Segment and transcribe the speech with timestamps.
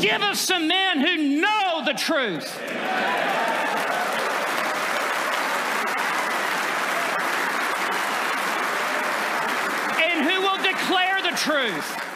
[0.00, 2.60] Give us some men who know the truth.
[10.00, 12.08] and who will declare the truth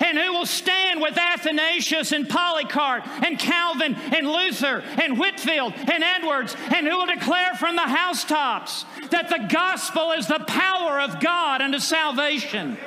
[0.00, 6.02] and who will stand with Athanasius and Polycarp and Calvin and Luther and Whitefield and
[6.02, 11.20] Edwards and who will declare from the housetops that the gospel is the power of
[11.20, 12.78] God unto salvation.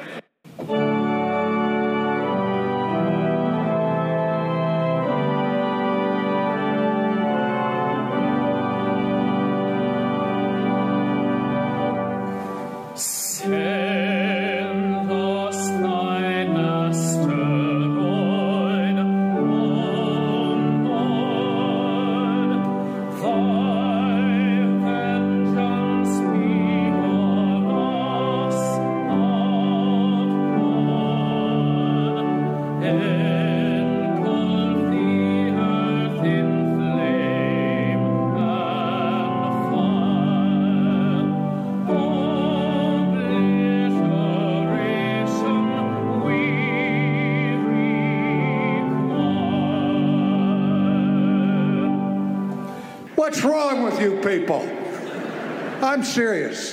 [56.13, 56.72] Serious.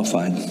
[0.00, 0.49] Unqualified.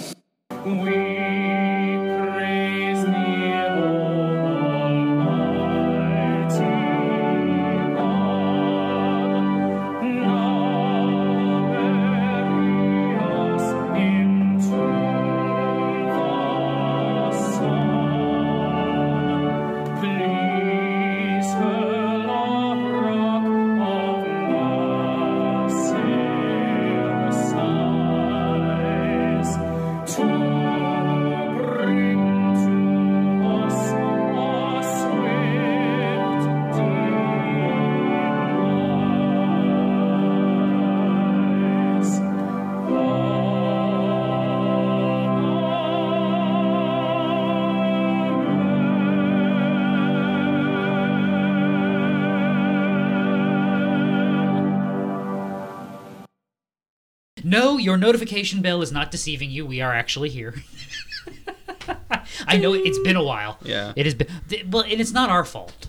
[58.14, 59.66] Notification bell is not deceiving you.
[59.66, 60.56] We are actually here.
[62.48, 63.58] I know it's been a while.
[63.64, 63.94] Yeah.
[63.96, 64.28] It has been.
[64.72, 65.88] Well, and it's not our fault.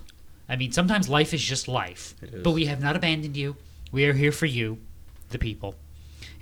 [0.49, 2.15] I mean, sometimes life is just life.
[2.23, 2.43] is.
[2.43, 3.57] But we have not abandoned you.
[3.93, 4.79] We are here for you,
[5.31, 5.75] the people.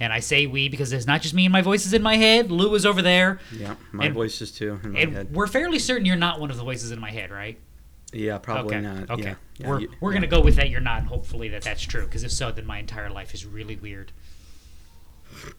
[0.01, 2.51] And I say we because it's not just me and my voices in my head.
[2.51, 3.39] Lou is over there.
[3.53, 5.35] Yeah, my And- voices too in my And head.
[5.35, 7.59] we're fairly certain you're not one of the voices in my head, right?
[8.13, 8.87] Yeah, probably okay.
[8.87, 9.11] not.
[9.11, 9.23] Okay.
[9.23, 9.35] Yeah.
[9.59, 10.17] Yeah, we're you- we're yeah.
[10.19, 10.71] gonna go with that.
[10.71, 10.99] You're not.
[11.01, 12.05] and Hopefully that that's true.
[12.07, 14.13] Because if so, then my entire life is really weird.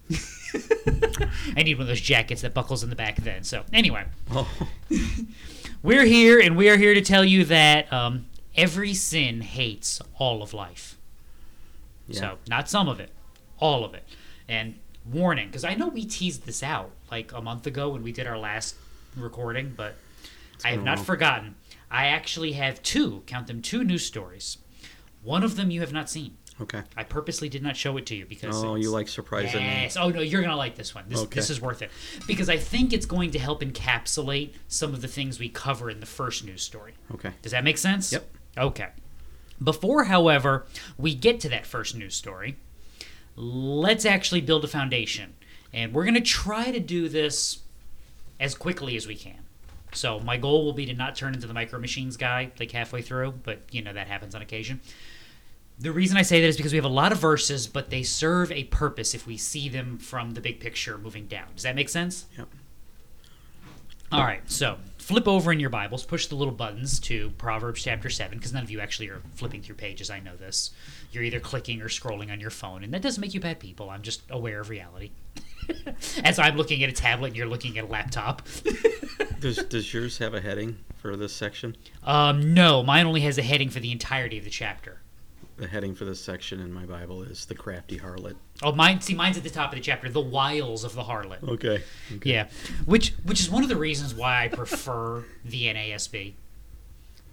[1.56, 3.18] I need one of those jackets that buckles in the back.
[3.18, 3.44] Then.
[3.44, 4.50] So anyway, Oh,
[5.84, 8.26] we're here, and we are here to tell you that um,
[8.56, 10.98] every sin hates all of life.
[12.08, 12.20] yeah.
[12.20, 13.12] So not some of it,
[13.60, 14.04] all of it.
[14.48, 14.76] And
[15.10, 18.28] warning, because I know we teased this out like a month ago when we did
[18.28, 18.76] our last
[19.16, 19.96] recording, but
[20.64, 21.56] I have not forgotten.
[21.92, 24.58] I actually have two, count them, two news stories.
[25.24, 26.38] One of them you have not seen.
[26.62, 26.82] Okay.
[26.98, 29.68] I purposely did not show it to you because Oh, you like surprising me.
[29.84, 29.96] Yes.
[29.98, 31.06] Oh no, you're gonna like this one.
[31.08, 31.36] This Okay.
[31.40, 31.90] this is worth it
[32.28, 36.00] because I think it's going to help encapsulate some of the things we cover in
[36.00, 36.94] the first news story.
[37.14, 37.32] Okay.
[37.42, 38.12] Does that make sense?
[38.12, 38.30] Yep.
[38.58, 38.88] Okay.
[39.64, 40.66] Before, however,
[40.98, 42.58] we get to that first news story,
[43.36, 45.34] let's actually build a foundation.
[45.74, 47.60] And we're going to try to do this
[48.40, 49.40] as quickly as we can.
[49.92, 53.02] So, my goal will be to not turn into the Micro Machines guy like halfway
[53.02, 54.82] through, but you know, that happens on occasion.
[55.80, 58.04] The reason I say that is because we have a lot of verses, but they
[58.04, 61.48] serve a purpose if we see them from the big picture moving down.
[61.56, 62.26] Does that make sense?
[62.38, 62.48] Yep.
[64.12, 68.10] All right, so flip over in your Bibles, push the little buttons to Proverbs chapter
[68.10, 70.72] 7, because none of you actually are flipping through pages, I know this.
[71.12, 73.90] You're either clicking or scrolling on your phone, and that doesn't make you bad people.
[73.90, 75.12] I'm just aware of reality.
[76.24, 78.42] As I'm looking at a tablet and you're looking at a laptop.
[79.40, 80.78] Does Does yours have a heading?
[81.00, 81.76] for this section?
[82.04, 85.02] Um, no, mine only has a heading for the entirety of the chapter.
[85.60, 88.36] The heading for this section in my Bible is the crafty harlot.
[88.64, 89.02] Oh, mine.
[89.02, 90.10] See, mine's at the top of the chapter.
[90.10, 91.44] The wiles of the harlot.
[91.48, 91.84] Okay.
[92.24, 92.48] Yeah,
[92.86, 96.34] which which is one of the reasons why I prefer the NASB,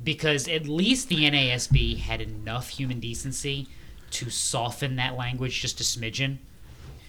[0.03, 3.69] because at least the NASB had enough human decency
[4.13, 6.39] to soften that language just a smidgen.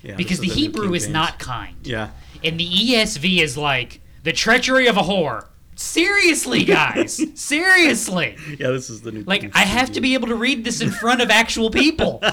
[0.04, 2.12] Yeah, Because the Hebrew is not kind, Yeah.
[2.44, 5.48] and the ESV is like the treachery of a whore.
[5.78, 8.36] Seriously, guys, seriously.
[8.58, 9.22] Yeah, this is the new.
[9.22, 12.22] Like I have to be able to read this in front of actual people.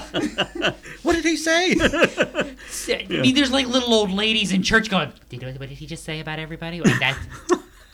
[1.03, 1.75] What did he say?
[1.79, 6.03] I mean, there's like little old ladies in church going, "Did what did he just
[6.03, 7.15] say about everybody?" Like that,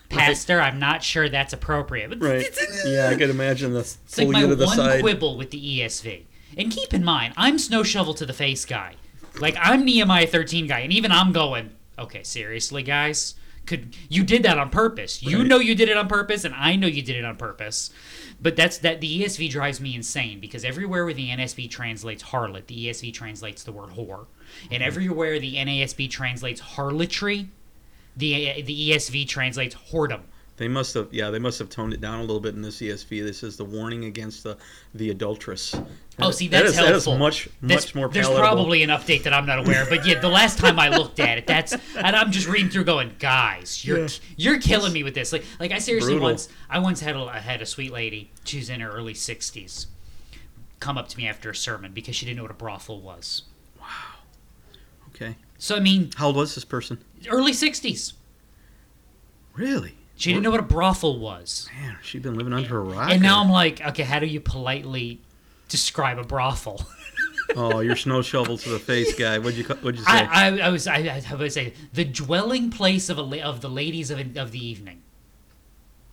[0.07, 2.17] Pastor, I'm not sure that's appropriate.
[2.21, 2.47] Right.
[2.85, 5.01] Yeah, I could imagine the It's like my to the one side.
[5.01, 6.23] quibble with the ESV.
[6.57, 8.95] And keep in mind, I'm snow shovel to the face guy.
[9.41, 14.43] Like I'm Nehemiah 13 guy, and even I'm going, okay, seriously, guys, could you did
[14.43, 15.21] that on purpose?
[15.21, 15.47] You Right.
[15.47, 17.91] know you did it on purpose, and I know you did it on purpose.
[18.41, 22.65] But that's that the ESV drives me insane because everywhere where the NSV translates harlot,
[22.67, 24.73] the ESV translates the word whore, Mm-hmm.
[24.73, 27.49] and everywhere the NASB translates harlotry,
[28.17, 30.21] the the ESV translates whoredom.
[30.61, 32.79] They must have, yeah, they must have toned it down a little bit in this
[32.81, 33.23] ESV.
[33.23, 34.57] This is the warning against the
[34.93, 35.73] the adulteress.
[36.19, 37.17] Oh, see, That that's is- that is helpful.
[37.17, 38.47] much That's- much more There's palatable.
[38.47, 41.19] probably an update that I'm not aware of, but yeah, the last time I looked
[41.19, 44.07] at it, that's and I'm just reading through, going, guys, you're Yeah.
[44.37, 45.33] you're killing me with this.
[45.33, 46.29] Like, like I seriously Brutal.
[46.29, 49.87] once, I once had a I had a sweet lady, she's in her early 60s,
[50.79, 53.41] come up to me after a sermon because she didn't know what a brothel was.
[53.79, 53.87] Wow.
[55.15, 55.37] Okay.
[55.57, 56.99] So I mean, How old was this person?
[57.27, 58.13] early 60s,
[59.55, 59.95] Really?
[60.21, 63.11] She didn't know what a brothel was, Man, she'd been living under a rock.
[63.11, 65.19] and now I'm like, okay, how do you politely
[65.69, 66.85] describe a brothel?
[67.55, 69.37] oh, you're snow shovel to the face guy.
[69.39, 70.11] What'd you What'd you say?
[70.11, 73.61] I, I, I was I, I would say the dwelling place of a la- of
[73.61, 75.01] the ladies of, of the evening.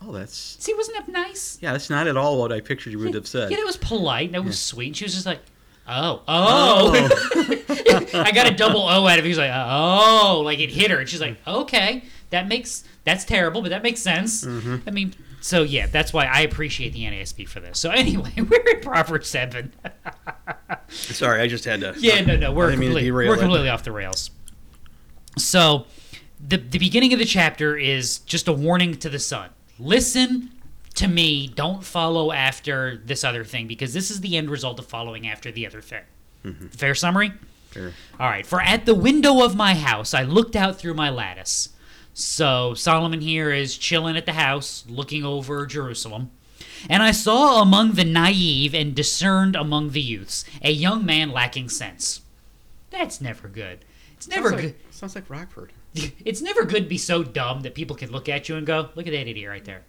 [0.01, 1.57] oh, that's See, wasn't that nice?
[1.61, 1.71] yeah.
[1.73, 3.51] That's not at all what I pictured you would have said.
[3.51, 4.31] Yeah, that was polite.
[4.31, 4.87] That was sweet.
[4.87, 5.39] And she was just like,
[5.87, 8.05] "Oh, oh." oh.
[8.25, 9.23] I got a double O out of it.
[9.25, 13.25] He was like, "Oh," like it hit her, and she's like, "Okay, that makes that's
[13.25, 14.87] terrible, but that makes sense." Mm-hmm.
[14.87, 17.79] I mean, so yeah, that's why I appreciate the NASB for this.
[17.79, 19.73] So anyway, we're in Proverbs seven.
[20.89, 21.95] Sorry, I just had to.
[21.97, 23.69] Yeah, no, no, we're completely, we're it.
[23.69, 24.31] off the rails.
[25.37, 25.85] So,
[26.45, 29.49] the the beginning of the chapter is just a warning to the son.
[29.77, 30.51] Listen
[30.95, 31.47] to me.
[31.47, 35.51] Don't follow after this other thing because this is the end result of following after
[35.51, 36.03] the other thing.
[36.43, 36.67] Mm-hmm.
[36.67, 37.31] Fair summary.
[37.71, 37.91] Sure.
[38.19, 38.45] All right.
[38.45, 41.69] For at the window of my house, I looked out through my lattice.
[42.19, 46.31] So Solomon here is chilling at the house, looking over Jerusalem.
[46.89, 51.69] And I saw among the naive and discerned among the youths a young man lacking
[51.69, 52.21] sense.
[52.89, 53.85] That's never good.
[54.17, 54.67] It's never sounds good.
[54.67, 55.73] like, sounds like Rockford.
[56.25, 58.89] It's never good to be so dumb that people can look at you and go,
[58.95, 59.83] "Look at that idiot right there."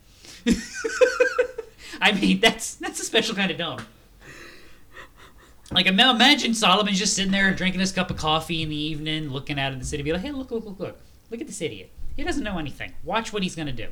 [2.01, 3.81] I mean, that's that's a special kind of dumb.
[5.71, 9.59] Like imagine Solomon's just sitting there drinking his cup of coffee in the evening, looking
[9.61, 10.99] out at the city, be like, "Hey, look, look, look, look!
[11.31, 11.91] Look at this idiot.
[12.21, 12.93] He doesn't know anything.
[13.03, 13.89] Watch what he's gonna do."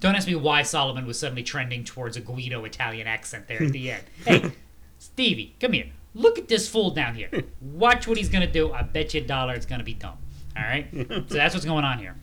[0.00, 3.72] Don't ask me why Solomon was suddenly trending towards a Guido Italian accent there at
[3.72, 4.04] the end.
[4.24, 4.52] Hey,
[4.98, 5.90] Stevie, come here.
[6.14, 7.28] Look at this fool down here.
[7.60, 8.72] Watch what he's gonna do.
[8.72, 10.16] I bet you a dollar it's gonna be dumb.
[10.56, 10.88] All right.
[10.92, 12.16] so that's what's going on here.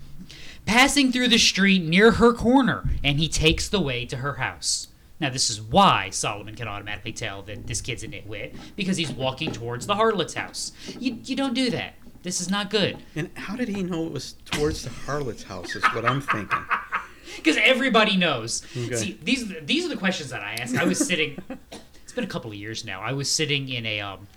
[0.66, 4.88] Passing through the street near her corner, and he takes the way to her house.
[5.20, 9.12] Now, this is why Solomon can automatically tell that this kid's a nitwit, because he's
[9.12, 10.71] walking towards the harlot's house.
[11.00, 11.94] You, you don't do that.
[12.28, 12.98] This is not good.
[13.16, 15.78] And how did he know it was towards the harlot's house?
[15.78, 16.60] Is what I'm thinking.
[17.38, 18.64] because everybody knows.
[18.76, 18.96] Okay.
[18.98, 20.76] See, these these are the questions that I ask.
[20.76, 21.42] I was sitting.
[22.04, 23.00] it's been a couple of years now.
[23.00, 24.02] I was sitting in a.
[24.02, 24.28] Um,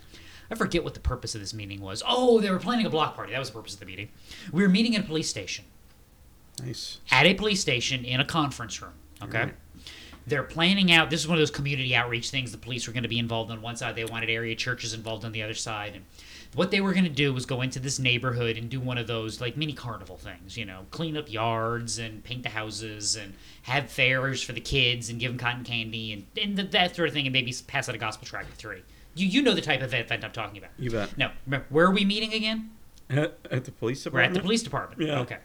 [0.52, 2.00] I forget what the purpose of this meeting was.
[2.06, 3.32] Oh, they were planning a block party.
[3.32, 4.11] That was the purpose of the meeting.
[4.52, 5.64] We were meeting at a police station.
[6.64, 7.00] Nice.
[7.11, 8.94] At a police station in a conference room.
[9.20, 9.40] Okay.
[9.40, 9.54] Right.
[10.28, 11.11] They're planning out.
[11.11, 12.52] This is one of those community outreach things.
[12.52, 13.97] The police were going to be involved on one side.
[13.97, 15.97] They wanted area churches involved on the other side.
[15.97, 16.04] And
[16.54, 19.07] what they were going to do was go into this neighborhood and do one of
[19.07, 20.57] those like mini carnival things.
[20.57, 25.11] You know, clean up yards and paint the houses and have fairs for the kids
[25.11, 27.26] and give them cotton candy and, and th- that sort of thing.
[27.26, 28.83] And maybe pass out a gospel tract or three.
[29.14, 30.71] You you know the type of event I'm talking about.
[30.78, 31.16] You bet.
[31.16, 32.71] No, remember, where are we meeting again?
[33.09, 34.14] At, at the police department.
[34.14, 35.02] We're at the police department.
[35.02, 35.21] Yeah.
[35.21, 35.38] Okay.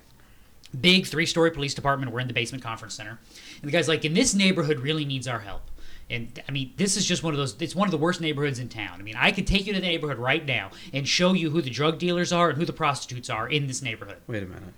[0.80, 2.12] Big three story police department.
[2.12, 3.20] We're in the basement conference center.
[3.62, 5.62] And the guy's like, and this neighborhood really needs our help.
[6.10, 8.60] And I mean, this is just one of those, it's one of the worst neighborhoods
[8.60, 9.00] in town.
[9.00, 11.62] I mean, I could take you to the neighborhood right now and show you who
[11.62, 14.18] the drug dealers are and who the prostitutes are in this neighborhood.
[14.28, 14.74] Wait a minute.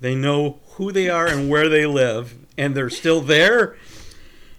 [0.00, 3.76] They know who they are and where they live, and they're still there.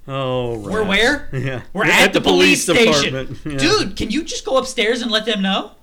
[0.08, 1.30] Oh, We're where?
[1.32, 3.14] Yeah, We're at, the, police, station.
[3.14, 3.40] department.
[3.46, 3.58] Yeah.
[3.58, 5.74] Dude, can you just go upstairs and let them know?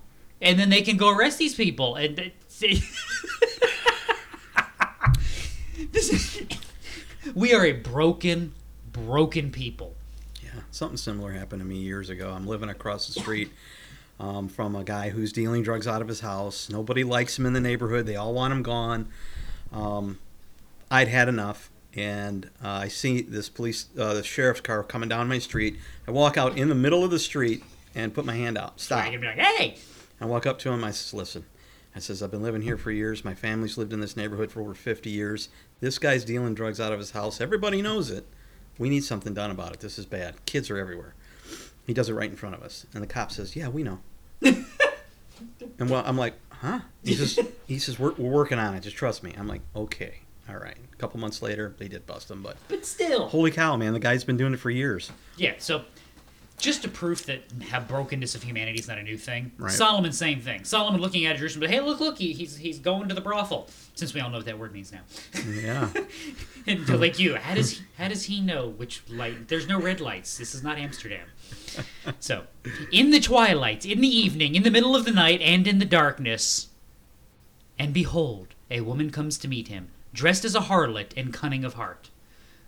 [0.41, 1.95] And then they can go arrest these people.
[1.95, 2.83] And see.
[5.91, 6.41] this is,
[7.35, 8.53] We are a broken,
[8.91, 9.92] broken people.
[10.73, 12.31] Something similar happened to me years ago.
[12.31, 13.51] I'm living across the street
[14.19, 16.67] um, from a guy who's dealing drugs out of his house.
[16.67, 18.07] Nobody likes him in the neighborhood.
[18.07, 19.07] They all want him gone.
[19.71, 20.17] Um,
[20.89, 25.27] I'd had enough, and uh, I see this police, uh, the sheriff's car coming down
[25.27, 25.77] my street.
[26.07, 27.63] I walk out in the middle of the street
[27.93, 28.79] and put my hand out.
[28.79, 29.05] Stop.
[29.05, 29.77] I can be like, hey,
[30.19, 30.83] I walk up to him.
[30.83, 31.45] I says, "Listen,"
[31.95, 33.23] I says, "I've been living here for years.
[33.23, 35.49] My family's lived in this neighborhood for over 50 years.
[35.81, 37.39] This guy's dealing drugs out of his house.
[37.39, 38.25] Everybody knows it.
[38.77, 39.79] We need something done about it.
[39.79, 40.45] This is bad.
[40.45, 41.13] Kids are everywhere."
[41.85, 43.99] He does it right in front of us, and the cop says, "Yeah, we know."
[44.41, 48.81] and well, I'm like, "Huh?" He says, "He says we're, we're working on it.
[48.81, 52.31] Just trust me." I'm like, "Okay, all right." A couple months later, they did bust
[52.31, 53.27] him, but but still.
[53.27, 55.11] holy cow, man, the guy's been doing it for years.
[55.37, 55.83] Yeah, so
[56.57, 59.51] just to proof that how brokenness of humanity is not a new thing.
[59.57, 59.71] Right.
[59.71, 60.63] Solomon, same thing.
[60.63, 63.67] Solomon looking at Jerusalem, but hey, look, look, he, he's he's going to the brothel.
[63.95, 65.01] Since we all know what that word means now.
[65.47, 65.89] Yeah.
[66.67, 69.47] and to like you, how does how does he know which light?
[69.47, 70.37] There's no red lights.
[70.37, 71.27] This is not Amsterdam.
[72.19, 72.43] So,
[72.91, 75.85] in the twilight, in the evening, in the middle of the night, and in the
[75.85, 76.67] darkness,
[77.77, 81.73] and behold, a woman comes to meet him, dressed as a harlot and cunning of
[81.73, 82.09] heart.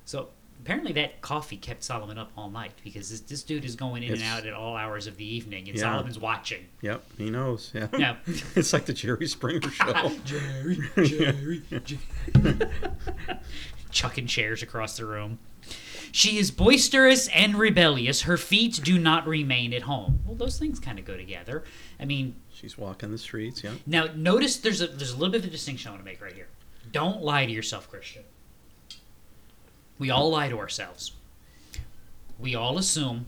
[0.06, 0.30] So
[0.66, 4.14] apparently that coffee kept Solomon up all night because this, this dude is going in
[4.14, 5.84] and out at all hours of the evening, and Yeah.
[5.84, 6.66] Solomon's watching.
[6.82, 7.04] Yep.
[7.20, 7.72] He knows.
[7.76, 7.88] Yeah.
[7.96, 8.16] Yeah.
[8.56, 10.12] it's like the Jerry Springer show.
[10.26, 12.58] Jerry, Jerry, Jerry.
[13.92, 15.38] Chucking chairs across the room.
[16.12, 18.24] She is boisterous and rebellious.
[18.24, 20.22] Her feet do not remain at home.
[20.26, 21.64] Well, those things kind of go together.
[22.00, 23.64] I mean, She's walking the streets.
[23.64, 23.74] Yeah.
[23.86, 26.22] now notice there's a there's a little bit of a distinction I want to make
[26.22, 26.48] right here.
[26.92, 28.24] Don't lie to yourself, Christian.
[29.98, 31.14] We all lie to ourselves.
[32.38, 33.28] We all assume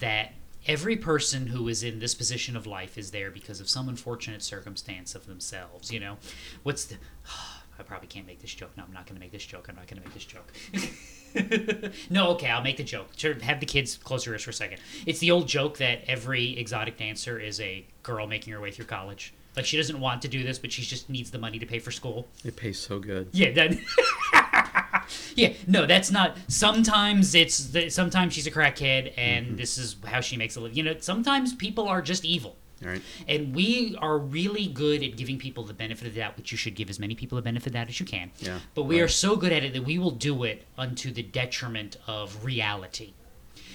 [0.00, 0.32] that
[0.66, 4.42] every person who is in this position of life is there because of some unfortunate
[4.42, 5.92] circumstance of themselves.
[5.92, 6.16] You know,
[6.62, 6.96] what's the?
[7.78, 8.70] I probably can't make this joke.
[8.76, 9.66] No, I'm not going to make this joke.
[9.70, 11.90] I'm not going to make this joke.
[12.10, 13.08] no, okay, I'll make the joke.
[13.16, 14.80] Sure, have the kids close your ears for a second.
[15.06, 18.84] It's the old joke that every exotic dancer is a girl making her way through
[18.84, 19.32] college.
[19.56, 21.78] Like she doesn't want to do this, but she just needs the money to pay
[21.78, 22.28] for school.
[22.44, 23.30] It pays so good.
[23.32, 23.78] Yeah, that.
[25.36, 26.36] yeah, no, that's not.
[26.48, 29.56] Sometimes it's the, sometimes she's a crackhead, and mm-hmm.
[29.56, 30.76] this is how she makes a living.
[30.76, 33.02] You know, sometimes people are just evil, right.
[33.28, 36.58] and we are really good at giving people the benefit of the doubt, which you
[36.58, 38.30] should give as many people the benefit of that as you can.
[38.38, 41.22] Yeah, But we are so good at it that we will do it unto the
[41.22, 43.12] detriment of reality.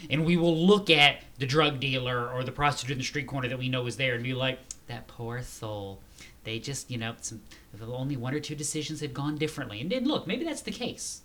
[0.08, 3.48] And we will look at the drug dealer or the prostitute in the street corner
[3.48, 6.00] that we know is there and be like, that poor soul.
[6.44, 7.42] They just, you know, some,
[7.82, 9.82] only one or two decisions have gone differently.
[9.82, 11.22] And then look, maybe that's the case.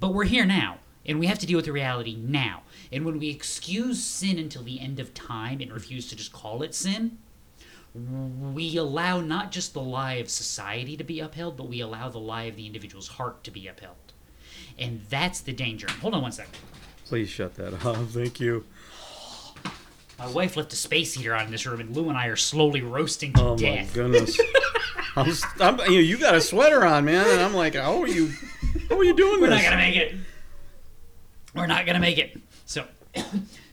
[0.00, 2.62] But we're here now, and we have to deal with the reality now.
[2.92, 6.62] And when we excuse sin until the end of time and refuse to just call
[6.62, 7.18] it sin,
[7.94, 12.18] we allow not just the lie of society to be upheld, but we allow the
[12.18, 13.96] lie of the individual's heart to be upheld.
[14.78, 15.86] And that's the danger.
[16.00, 16.54] Hold on one second.
[17.06, 18.08] Please shut that off.
[18.10, 18.64] Thank you.
[20.18, 22.36] My wife left a space heater on in this room, and Lou and I are
[22.36, 23.96] slowly roasting to death.
[23.96, 24.40] Oh my goodness.
[25.16, 28.08] I'm, I'm, you, know, you got a sweater on, man, and I'm like, how are
[28.08, 28.32] you?
[28.88, 29.62] How are you doing We're this?
[29.62, 30.14] not gonna make it.
[31.54, 32.36] We're not gonna make it.
[32.66, 32.84] So,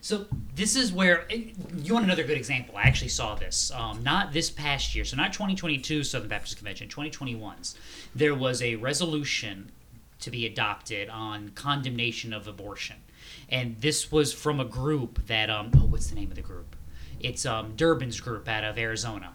[0.00, 2.76] so this is where you want another good example.
[2.76, 6.88] I actually saw this, um, not this past year, so not 2022 Southern Baptist Convention,
[6.88, 7.76] 2021's.
[8.14, 9.72] There was a resolution
[10.20, 12.96] to be adopted on condemnation of abortion,
[13.48, 16.76] and this was from a group that um, oh, what's the name of the group?
[17.18, 19.34] It's um, Durbin's group out of Arizona.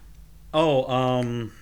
[0.54, 1.52] Oh, um,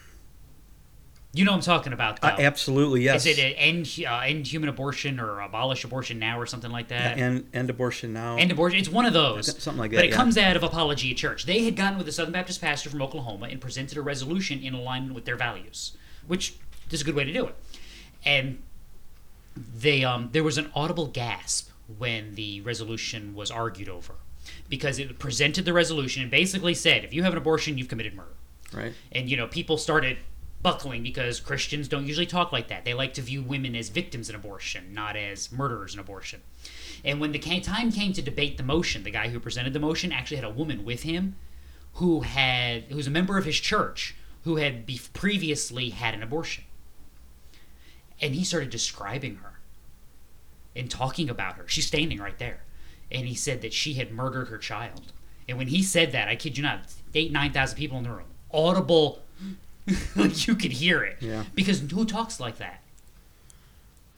[1.37, 2.29] You know what I'm talking about, though.
[2.29, 3.27] uh, absolutely yes.
[3.27, 7.19] Is it end, uh, end human abortion or abolish abortion now or something like that?
[7.19, 8.37] and end abortion now?
[8.37, 8.79] End abortion.
[8.79, 9.63] It's one of those.
[9.63, 9.99] Something like that.
[9.99, 10.17] But it yeah.
[10.17, 11.45] comes out of Apologia Church.
[11.45, 14.73] They had gotten with a Southern Baptist pastor from Oklahoma and presented a resolution in
[14.73, 15.95] alignment with their values,
[16.27, 16.57] which
[16.91, 17.55] is a good way to do it.
[18.25, 18.63] And
[19.55, 24.15] they um, there was an audible gasp when the resolution was argued over,
[24.71, 28.15] because it presented the resolution and basically said, if you have an abortion, you've committed
[28.15, 28.37] murder
[28.73, 28.93] right.
[29.13, 30.19] and you know people started
[30.63, 32.85] buckling because Christians don't usually talk like that.
[32.85, 36.43] They like to view women as victims in abortion, not as murderers in abortion.
[37.05, 40.13] And when the time came to debate the motion, the guy who presented the motion
[40.13, 41.37] actually had a woman with him
[41.95, 46.23] who had who was a member of his church who had be- previously had an
[46.23, 46.65] abortion.
[48.21, 49.59] And he started describing her
[50.75, 51.67] and talking about her.
[51.67, 52.61] She's standing right there.
[53.11, 55.13] And he said that she had murdered her child.
[55.49, 56.81] And when he said that, I kid you not,
[57.15, 59.23] eight, 9,000 people in the room, audible,
[60.17, 61.17] like you could hear it.
[61.21, 61.45] Yeah.
[61.55, 62.83] Because who talks like that?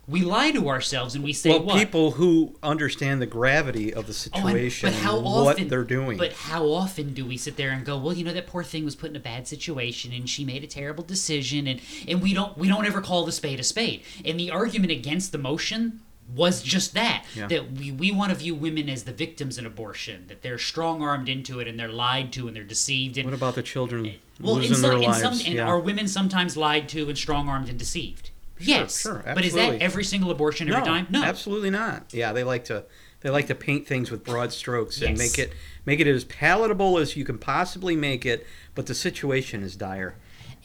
[0.07, 1.77] we lie to ourselves and we say well, what?
[1.79, 5.69] people who understand the gravity of the Oh, and- situation but how and often, what
[5.69, 6.17] they're doing.
[6.17, 8.87] But how often do we sit there and go, "Well, you know, that poor thing
[8.87, 12.33] was put in a bad situation, and she made a terrible decision," and and we
[12.33, 14.03] don't we don't ever call the spade a spade.
[14.25, 16.01] And the argument against the motion
[16.35, 17.47] was just that Yeah.
[17.49, 21.03] that we, we want to view women as the victims in abortion that they're strong
[21.03, 24.05] armed into it and they're lied to and they're deceived and what about the children
[24.07, 25.67] eh, well in some, in some and yeah.
[25.67, 28.31] are women sometimes lied to and strong armed and deceived
[28.61, 29.81] yes sure, but is that absolutely.
[29.85, 32.13] every single abortion every no, time no absolutely not.
[32.13, 32.85] Yeah, they like to
[33.21, 35.19] they like to paint things with broad strokes and Yes.
[35.19, 35.53] make it
[35.87, 40.17] make it as palatable as you can possibly make it, but the situation is dire.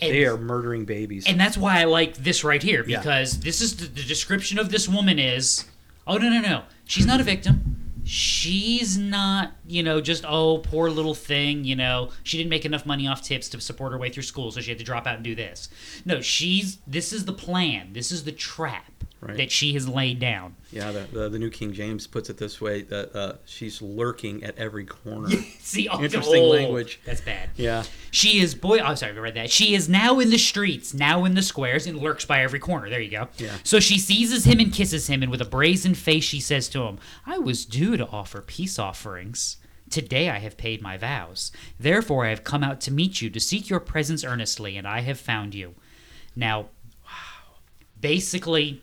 [0.01, 1.25] And- they are murdering babies.
[1.27, 2.97] And that's why I like this right here Yeah.
[2.97, 5.65] because this is the, the description of this woman is
[6.07, 10.89] oh no no no she's not a victim she's not you know just oh poor
[10.89, 14.09] little thing you know she didn't make enough money off tips to support her way
[14.09, 15.69] through school so she had to drop out and do this
[16.05, 18.85] no she's this is the plan this is the trap
[19.21, 19.37] Right.
[19.37, 22.59] that she has laid down yeah, the, the the New King James puts it this
[22.59, 25.29] way that uh, she's lurking at every corner.
[25.59, 26.99] see oh, Interesting oh, language.
[27.05, 27.83] that's bad yeah.
[28.11, 28.79] She is boy.
[28.79, 29.51] I'm sorry, I read that.
[29.51, 32.89] She is now in the streets, now in the squares, and lurks by every corner.
[32.89, 33.27] There you go.
[33.37, 33.55] Yeah.
[33.63, 36.83] So she seizes him and kisses him, and with a brazen face, she says to
[36.83, 39.57] him, "I was due to offer peace offerings."
[39.93, 41.51] Today I have paid my vows.
[41.79, 45.01] Therefore I have come out to meet you to seek your presence earnestly, and I
[45.01, 45.75] have found you.
[46.35, 46.69] Now,
[48.01, 48.81] basically,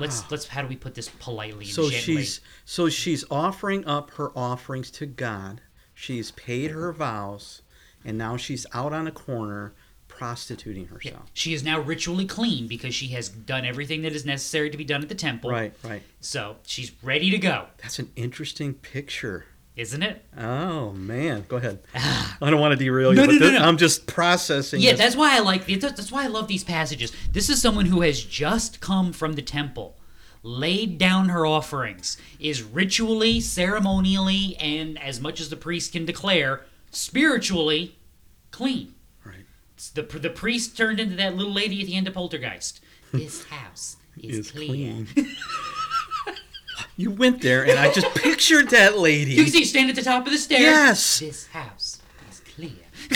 [0.00, 2.00] let's let's how do we put this politely and So gently?
[2.00, 5.60] she's so she's offering up her offerings to God.
[5.92, 7.60] She's paid her vows,
[8.02, 9.74] and now she's out on a corner
[10.06, 10.88] prostituting Yeah.
[11.10, 11.30] herself.
[11.34, 14.84] She is now ritually clean because she has done everything that is necessary to be
[14.84, 15.50] done at the temple.
[15.50, 16.02] Right, right.
[16.22, 19.44] So she's ready to go, That's an interesting picture.
[19.78, 20.24] Isn't it?
[20.36, 21.78] Oh man, go ahead.
[21.94, 23.66] I don't want to derail you, No, but no, no, this- no.
[23.66, 24.80] I'm just processing.
[24.80, 25.00] Yeah, this.
[25.00, 27.12] that's why I like that's why I love these passages.
[27.32, 29.96] This is someone who has just come from the temple,
[30.42, 36.62] laid down her offerings, is ritually, ceremonially, and as much as the priest can declare,
[36.90, 37.96] spiritually
[38.50, 38.94] clean.
[39.24, 39.44] right.
[39.74, 42.80] It's the the priest turned into that little lady at the end of Poltergeist.
[43.10, 45.06] This house is, Is clean.
[45.06, 45.34] clean.
[46.96, 49.32] you went there, and I just pictured that lady.
[49.32, 50.62] You can see you stand at the top of the stairs.
[50.62, 51.18] Yes.
[51.20, 52.70] This house is clear.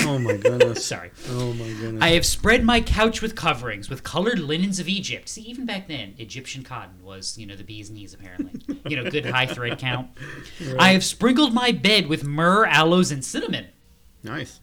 [0.07, 0.85] Oh my goodness.
[0.93, 1.11] Sorry.
[1.31, 2.03] Oh my goodness.
[2.03, 5.29] I have spread my couch with coverings, with colored linens of Egypt.
[5.29, 8.61] See, even back then, Egyptian cotton was, you know, the bee's knees, apparently.
[8.89, 10.11] You know, good high thread count.
[10.79, 13.67] I have sprinkled my bed with myrrh, aloes, and cinnamon.
[14.23, 14.61] nice.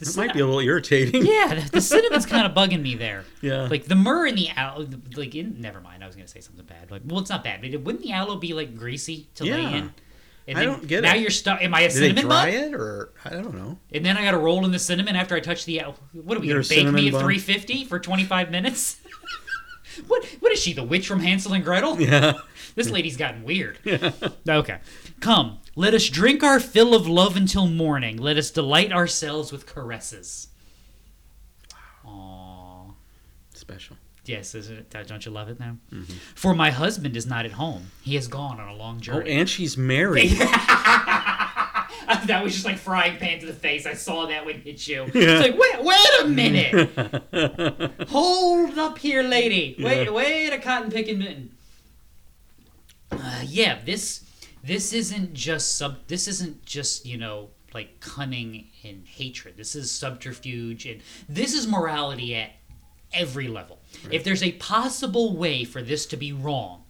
[0.00, 1.24] The might be a little irritating.
[1.24, 3.24] Yeah, the, the cinnamon's kind of bugging me there.
[3.42, 3.68] Yeah.
[3.70, 4.86] Like the myrrh and the aloe,
[5.16, 6.04] like in, never mind.
[6.04, 6.90] I was gonna say something bad.
[6.90, 9.94] Like, well, it's not bad, but wouldn't the aloe be like greasy to lay in?
[10.46, 11.20] And I don't get now it.
[11.22, 11.62] you're stuck.
[11.62, 12.64] Am I a Did they cinnamon dry bun?
[12.64, 13.78] it, or I don't know.
[13.92, 15.78] And then I got to roll in the cinnamon after I touch the.
[16.12, 18.98] What are we gonna bake me at 350 for 25 minutes?
[20.06, 22.00] what What is she, the witch from Hansel and Gretel?
[22.00, 22.32] Yeah.
[22.74, 23.78] This lady's gotten weird.
[24.48, 24.78] Okay,
[25.20, 28.16] come, let us drink our fill of love until morning.
[28.16, 30.48] Let us delight ourselves with caresses.
[32.04, 32.94] Aww.
[33.54, 33.96] Special.
[34.24, 35.06] Yes, isn't it?
[35.06, 35.76] Don't you love it now?
[35.92, 36.12] Mm-hmm.
[36.34, 37.90] For my husband is not at home.
[38.02, 39.30] He has gone on a long oh, journey.
[39.30, 40.30] Oh, and she's married.
[42.26, 43.86] that was just like frying pan to the face.
[43.86, 45.06] I saw that one hit you.
[45.12, 48.08] It's like, wait, wait a minute.
[48.08, 49.76] Hold up here, lady.
[49.78, 50.10] Wait, Yeah.
[50.10, 51.56] wait a cotton picking mitten.
[53.10, 54.24] Uh, yeah, this
[54.62, 56.06] this isn't just sub.
[56.06, 59.56] This isn't just you know like cunning and hatred.
[59.56, 62.50] This is subterfuge and this is morality at
[63.12, 63.80] every level.
[64.10, 66.82] If there's a possible way for this to be wrong,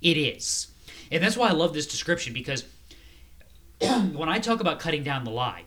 [0.00, 0.68] it is.
[1.10, 2.64] And that's why I love this description because
[3.80, 5.64] when I talk about cutting down the lie,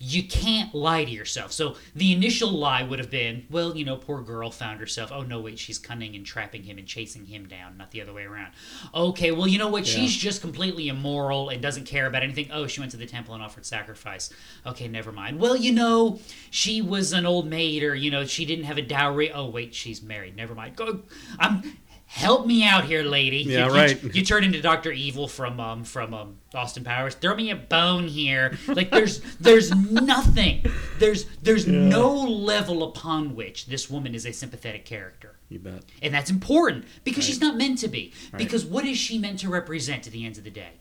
[0.00, 1.52] you can't lie to yourself.
[1.52, 5.10] So the initial lie would have been, well, you know, poor girl found herself.
[5.12, 8.12] Oh no, wait, she's cunning and trapping him and chasing him down, not the other
[8.12, 8.52] way around.
[8.94, 9.86] Okay, well, you know what?
[9.86, 12.48] She's just completely immoral and doesn't care about anything.
[12.52, 14.30] Oh, she went to the temple and offered sacrifice.
[14.66, 15.40] Okay, never mind.
[15.40, 18.82] Well, you know, she was an old maid, or you know, she didn't have a
[18.82, 19.32] dowry.
[19.32, 20.36] Oh wait, she's married.
[20.36, 20.76] Never mind.
[20.76, 21.02] Go.
[21.38, 21.78] I'm.
[22.10, 23.38] Help me out here, lady.
[23.38, 24.14] Yeah, You- you- right.
[24.14, 27.14] You, turn into Doctor Evil from um from um Austin Powers.
[27.14, 28.56] Throw me a bone here.
[28.66, 30.64] Like there's there's nothing.
[30.98, 35.36] There's there's no level upon which this woman is a sympathetic character.
[35.50, 35.82] You bet.
[36.00, 38.12] And that's important because she's not meant to be.
[38.36, 40.72] Because what is she meant to represent at the end of the day?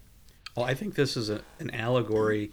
[0.55, 2.51] Well, I think this is a, an allegory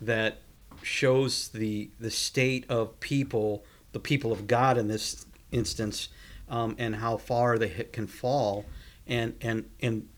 [0.00, 0.38] that
[0.82, 6.08] shows the the state of people, the people of God in this instance,
[6.48, 8.64] um, and how far they can fall,
[9.06, 10.08] and and and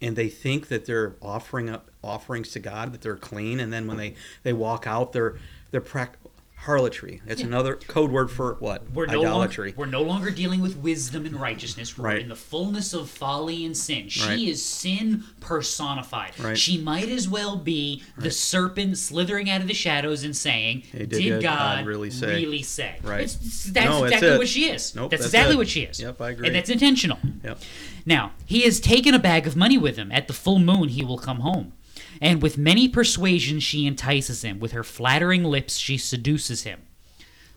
[0.00, 3.86] and they think that they're offering up offerings to God, that they're clean, and then
[3.86, 5.36] when they they walk out, they're
[5.70, 6.16] they're prac-
[6.64, 7.22] Harlotry.
[7.26, 8.90] It's another code word for what?
[8.92, 9.74] We're no, longer, Idolatry.
[9.76, 11.96] we're no longer dealing with wisdom and righteousness.
[11.96, 12.20] We're Right.
[12.20, 14.08] in the fullness of folly and sin.
[14.10, 14.38] She Right.
[14.38, 16.32] is sin personified.
[16.38, 16.58] Right.
[16.58, 21.06] She might as well be the serpent slithering out of the shadows and saying, Hey,
[21.06, 22.96] Did, God, God really say?" really say?
[23.02, 23.22] Right.
[23.22, 24.38] It's, it's- that's No, that's exactly it.
[24.38, 24.94] what she is.
[24.94, 25.58] Nope, that's, that's exactly it.
[25.58, 26.00] what she is.
[26.00, 26.46] Yep, I agree.
[26.48, 27.18] And that's intentional.
[27.42, 27.58] Yep.
[28.04, 30.12] Now, he has taken a bag of money with him.
[30.12, 31.72] At the full moon, he will come home.
[32.20, 34.60] And with many persuasions, she entices him.
[34.60, 36.82] With her flattering lips, she seduces him.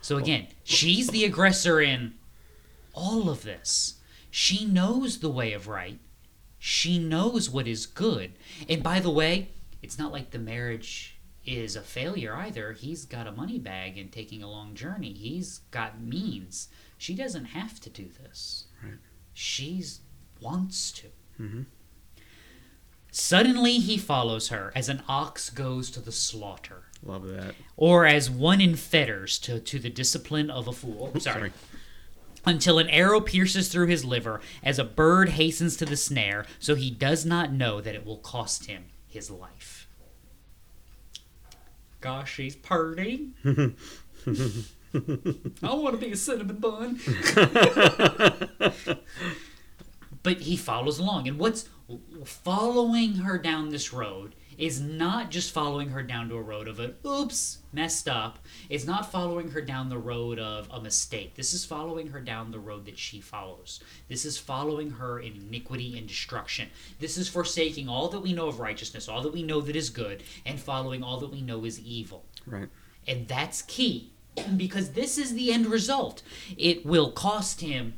[0.02, 2.15] So again, she's the aggressor in
[2.93, 3.95] all of this.
[4.32, 5.99] She knows the way of right.
[6.60, 8.34] She knows what is good.
[8.69, 9.49] And by the way,
[9.82, 12.71] it's not like the marriage is a failure either.
[12.71, 15.13] He's got a money bag and taking a long journey.
[15.13, 16.69] He's got means.
[16.97, 18.65] She doesn't have to do this.
[18.82, 18.93] Right.
[19.34, 19.99] She's
[20.39, 21.08] wants to.
[21.39, 21.65] Mm Mhm.
[23.15, 27.54] Suddenly he follows her as an ox goes to the slaughter, Love that.
[27.78, 31.12] or as one in fetters to, to the discipline of a fool.
[31.19, 31.21] Sorry.
[31.21, 31.52] Sorry.
[32.43, 36.73] Until an arrow pierces through his liver, as a bird hastens to the snare, so
[36.73, 39.88] he does not know that it will cost him his life.
[42.02, 43.30] Gosh, she's purty.
[43.45, 43.76] I
[45.62, 46.99] want to be a cinnamon bun.
[50.23, 51.28] but he follows along.
[51.28, 51.69] And what's
[52.26, 56.80] following her down this road is not just following her down to a road of
[56.80, 58.39] a oops, messed up.
[58.69, 61.36] It's not following her down the road of a mistake.
[61.36, 63.80] This is following her down the road that she follows.
[64.08, 66.69] This is following her in iniquity and destruction.
[67.00, 69.89] This is forsaking all that we know of righteousness, all that we know that is
[69.89, 72.26] good, and following all that we know is evil.
[72.46, 72.69] Right.
[73.08, 74.13] And that's key
[74.56, 76.22] because this is the end result.
[76.58, 77.96] It will cost him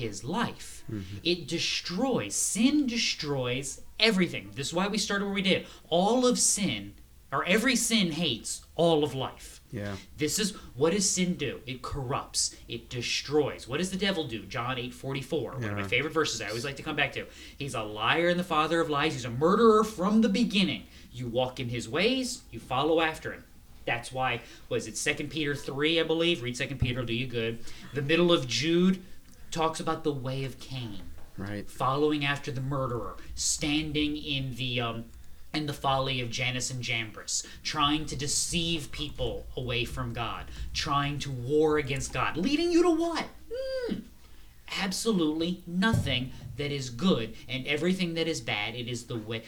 [0.00, 0.84] his life.
[0.90, 1.18] Mm-hmm.
[1.22, 4.50] It destroys, sin destroys everything.
[4.54, 5.66] This is why we started where we did.
[5.88, 6.94] All of sin,
[7.32, 9.60] or every sin hates all of life.
[9.70, 9.94] Yeah.
[10.16, 11.60] This is what does sin do?
[11.66, 12.56] It corrupts.
[12.68, 13.68] It destroys.
[13.68, 14.44] What does the devil do?
[14.46, 15.52] John 8 44.
[15.52, 17.26] One of my favorite verses I always like to come back to.
[17.56, 19.12] He's a liar and the father of lies.
[19.12, 20.86] He's a murderer from the beginning.
[21.12, 23.44] You walk in his ways, you follow after him.
[23.84, 26.42] That's why, was it Second Peter 3, I believe?
[26.42, 27.58] Read Second Peter, it'll do you good.
[27.94, 29.02] The middle of Jude
[29.50, 31.00] talks about the way of Cain
[31.36, 31.70] Right.
[31.70, 35.04] following after the murderer, standing in the um,
[35.54, 41.18] in the folly of Jannes and Jambres, trying to deceive people away from God, trying
[41.20, 43.24] to war against God, leading you to what?
[43.52, 43.94] Hmm.
[44.80, 48.74] Absolutely nothing that is good, and everything that is bad.
[48.74, 49.42] It is the way.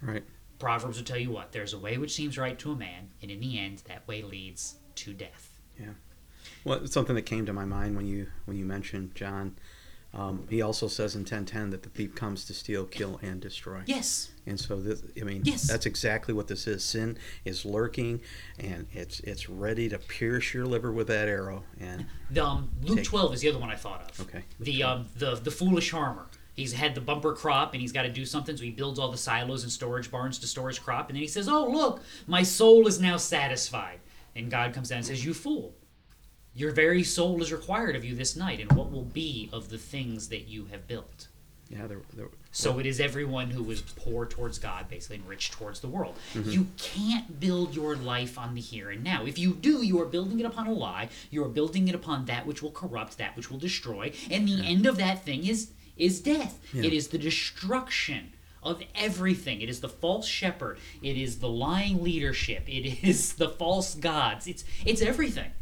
[0.00, 0.24] Right.
[0.58, 3.30] Proverbs will tell you what: there's a way which seems right to a man, and
[3.30, 5.60] in the end, that way leads to death.
[6.64, 9.56] Well, something that came to my mind when you when you mentioned John.
[10.14, 13.40] Um, he also says in ten ten that the thief comes to steal, kill, and
[13.40, 13.80] destroy.
[13.86, 14.30] Yes.
[14.44, 15.62] And so this, I mean, Yes.
[15.66, 16.84] that's exactly what this is.
[16.84, 18.20] Sin is lurking,
[18.58, 21.64] and it's it's ready to pierce your liver with that arrow.
[21.80, 24.20] And The, um, Luke Take- 12 is the other one I thought of.
[24.28, 24.44] Okay.
[24.60, 26.26] The um the the foolish farmer.
[26.54, 29.10] He's had the bumper crop and he's got to do something, so he builds all
[29.10, 32.02] the silos and storage barns to store his crop, and then he says, "Oh look,
[32.26, 34.00] my soul is now satisfied."
[34.36, 35.74] And God comes down and says, "You fool!
[36.54, 39.78] Your very soul is required of you this night, and what will be of the
[39.78, 41.28] things that you have built?"
[41.72, 45.50] yeah, there, there, So it is everyone who is poor towards God, basically, and rich
[45.50, 46.14] towards the world.
[46.34, 46.50] Mm-hmm.
[46.50, 49.24] You can't build your life on the here and now.
[49.24, 51.08] If you do, you are building it upon a lie.
[51.30, 54.66] You are building it upon that which will corrupt, that which will destroy, and the
[54.66, 56.58] end of that thing is is death.
[56.74, 56.84] Yeah.
[56.84, 59.60] It is the destruction of everything.
[59.62, 60.78] It is the false shepherd.
[61.02, 62.64] It is the lying leadership.
[62.66, 64.46] It is the false gods.
[64.46, 65.52] It's it's everything.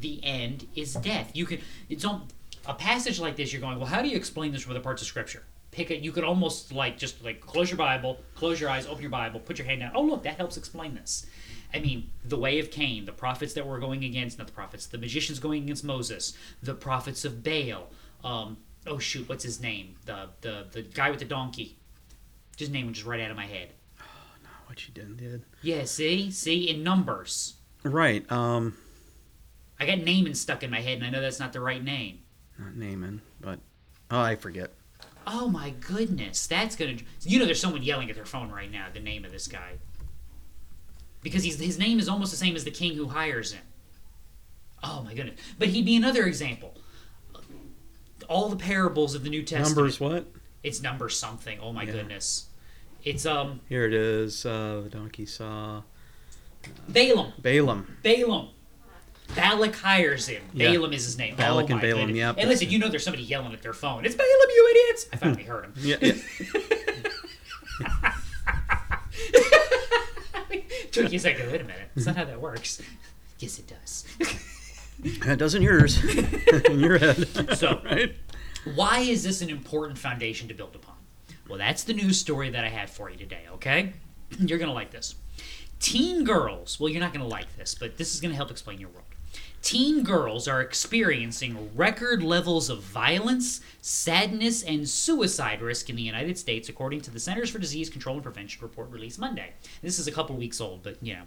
[0.00, 1.30] The end is death.
[1.34, 2.26] You can it's on
[2.66, 3.52] a passage like this.
[3.52, 5.42] You're going, well, how do you explain this from other parts of Scripture?
[5.70, 6.00] Pick it.
[6.00, 9.40] You could almost like just like close your Bible, close your eyes, open your Bible,
[9.40, 9.92] put your hand down.
[9.94, 11.26] Oh, look, that helps explain this.
[11.74, 14.86] I mean, the way of Cain, the prophets that were going against, not the prophets,
[14.86, 16.32] the magicians going against Moses,
[16.62, 17.90] the prophets of Baal.
[18.24, 18.56] Um,
[18.86, 19.96] oh shoot, what's his name?
[20.06, 21.76] The the the guy with the donkey.
[22.56, 23.72] His name was just right out of my head.
[24.00, 24.04] Oh,
[24.42, 25.44] not what you did did.
[25.62, 27.54] Yeah, see, see in numbers.
[27.82, 28.30] Right.
[28.32, 28.76] Um,
[29.78, 32.20] I got Naaman stuck in my head, and I know that's not the right name.
[32.58, 33.58] not Naaman, but
[34.10, 34.72] oh, I forget.
[35.26, 36.96] Oh my goodness, that's gonna.
[37.22, 38.86] You know, there's someone yelling at their phone right now.
[38.92, 39.72] The name of this guy,
[41.22, 43.62] because he's his name is almost the same as the king who hires him.
[44.82, 46.74] Oh my goodness, but he'd be another example.
[48.28, 49.76] All the parables of the New Testament.
[49.76, 50.26] Numbers what?
[50.62, 51.58] It's number something.
[51.60, 51.92] Oh my Yeah.
[51.92, 52.46] goodness,
[53.04, 54.46] it's um Here it is.
[54.46, 55.82] Uh, the donkey saw
[56.88, 57.32] Balaam.
[57.42, 57.96] Balaam.
[58.02, 58.48] Balaam.
[59.34, 60.42] Balak hires him.
[60.54, 60.70] Yeah.
[60.72, 61.36] Balaam is his name.
[61.36, 62.16] Balak oh and Balaam, goodness.
[62.16, 62.36] yep.
[62.38, 64.04] And listen, you know there's somebody yelling at their phone.
[64.06, 65.06] It's Balaam, you idiots!
[65.12, 65.72] I finally heard him.
[65.76, 66.14] Yeah, yeah.
[70.92, 71.50] Took you a second.
[71.52, 71.90] Wait a minute.
[71.94, 72.80] That's not how that works.
[73.38, 74.04] Yes, it does.
[75.26, 76.02] That doesn't yours
[76.64, 77.28] in your head.
[77.58, 78.14] So- right?
[78.74, 80.94] Why is this an important foundation to build upon?
[81.50, 83.92] Well, that's the news story that I had for you today, okay?
[84.40, 85.14] You're going to like this.
[85.80, 88.50] Teen girls, well, you're not going to like this, but this is going to help
[88.50, 89.04] explain your world.
[89.66, 96.38] Teen girls are experiencing record levels of violence, sadness, and suicide risk in the United
[96.38, 99.54] States, according to the Centers for Disease Control and Prevention report released Monday.
[99.82, 101.24] This is a couple weeks old, but you know.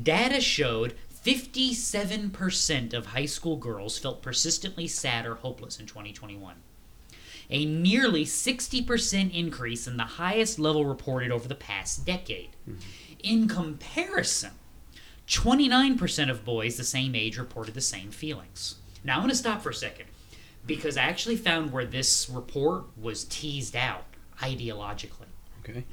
[0.00, 6.54] Data showed 57% of high school girls felt persistently sad or hopeless in 2021
[7.50, 12.50] a nearly 60% increase in the highest level reported over the past decade.
[12.66, 12.78] Mm-hmm.
[13.22, 14.52] In comparison,
[15.28, 18.76] 29% of boys the same age reported the same feelings.
[19.02, 20.06] Now I'm going to stop for a second
[20.66, 24.04] because I actually found where this report was teased out
[24.40, 25.26] ideologically.
[25.60, 25.84] Okay.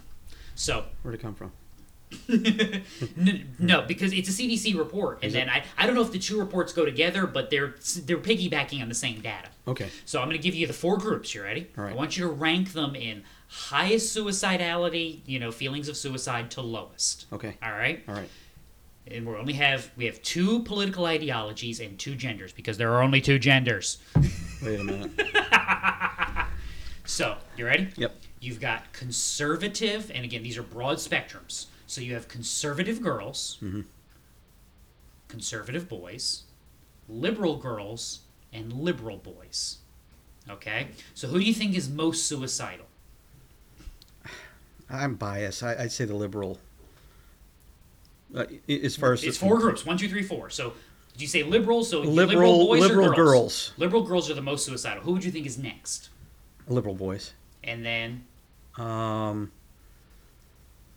[0.56, 1.52] So, Where'd it come from?
[3.60, 6.38] No, because it's a CDC report, and then I, I don't know if the two
[6.40, 9.48] reports go together, but they're they're piggybacking on the same data.
[9.68, 9.88] Okay.
[10.06, 11.34] So I'm going to give you the four groups.
[11.34, 11.70] You ready?
[11.78, 11.94] All right.
[11.94, 16.62] I want you to rank them in highest suicidality, you know, feelings of suicide to
[16.62, 17.28] lowest.
[17.32, 17.58] Okay.
[17.64, 18.04] All right.
[18.08, 18.30] All right.
[19.08, 23.02] And we only have we have two political ideologies and two genders because there are
[23.02, 23.98] only two genders.
[24.64, 25.12] Wait a minute.
[27.12, 27.90] So you ready?
[27.98, 28.16] Yep.
[28.40, 31.66] You've got conservative, and again, these are broad spectrums.
[31.86, 33.82] So you have conservative girls, mm-hmm.
[35.28, 36.44] conservative boys,
[37.10, 38.22] liberal girls,
[38.54, 39.80] and liberal boys.
[40.50, 40.88] Okay?
[41.14, 42.86] So who do you think is most suicidal?
[44.90, 45.64] I'm biased.
[45.64, 46.60] I, I'd say the liberal.
[48.36, 50.50] Uh, as far as It's the- four groups one, two, three, four.
[50.50, 50.70] So
[51.18, 53.18] do you say liberals So Liberal- liberal boys liberal or girls?
[53.18, 53.74] girls.
[53.78, 55.04] Liberal girls are the most suicidal.
[55.04, 56.10] Who would you think is next?
[56.68, 57.34] liberal boys.
[57.64, 58.26] And then,
[58.78, 59.52] Um,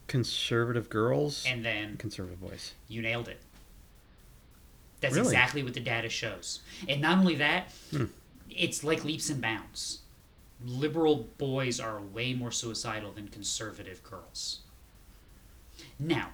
[0.07, 1.45] conservative girls.
[1.47, 2.75] and then conservative boys.
[2.89, 3.41] You nailed it.
[5.01, 5.27] That's Really?
[5.29, 6.61] exactly what the data shows.
[6.89, 8.05] And not only that, Hmm.
[8.51, 10.01] it's like leaps and bounds.
[10.65, 14.61] Liberal boys are way more suicidal than conservative girls.
[15.99, 16.33] Now,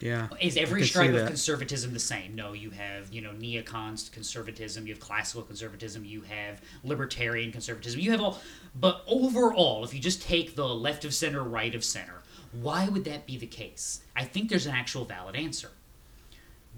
[0.00, 0.28] Yeah.
[0.40, 2.34] is every I could see stripe of conservatism the same?
[2.34, 8.00] No, you have, you know, neocons conservatism, you have classical conservatism, you have libertarian conservatism,
[8.00, 8.40] you have all.
[8.74, 13.04] But overall, if you just take the left of center, right of center, why would
[13.04, 14.00] that be the case?
[14.16, 15.70] I think there's an actual valid answer.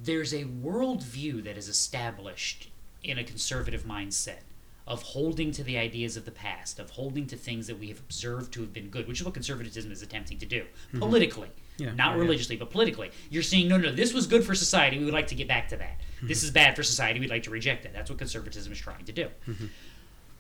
[0.02, 2.70] There's a worldview that is established
[3.04, 4.40] in a conservative mindset
[4.86, 8.00] of holding to the ideas of the past, of holding to things that we have
[8.00, 10.98] observed to have been good, which is what conservatism is attempting to do mm-hmm.
[10.98, 11.50] politically.
[11.74, 11.82] Mm-hmm.
[11.84, 13.10] Yeah, not yeah, religiously, but politically.
[13.30, 14.98] You're saying, no, no, this was good for society.
[14.98, 16.00] We would like to get back to that.
[16.16, 16.28] Mm-hmm.
[16.28, 17.20] This is bad for society.
[17.20, 17.92] We'd like to reject it.
[17.94, 19.28] That's what conservatism is trying to do.
[19.48, 19.66] Mm-hmm.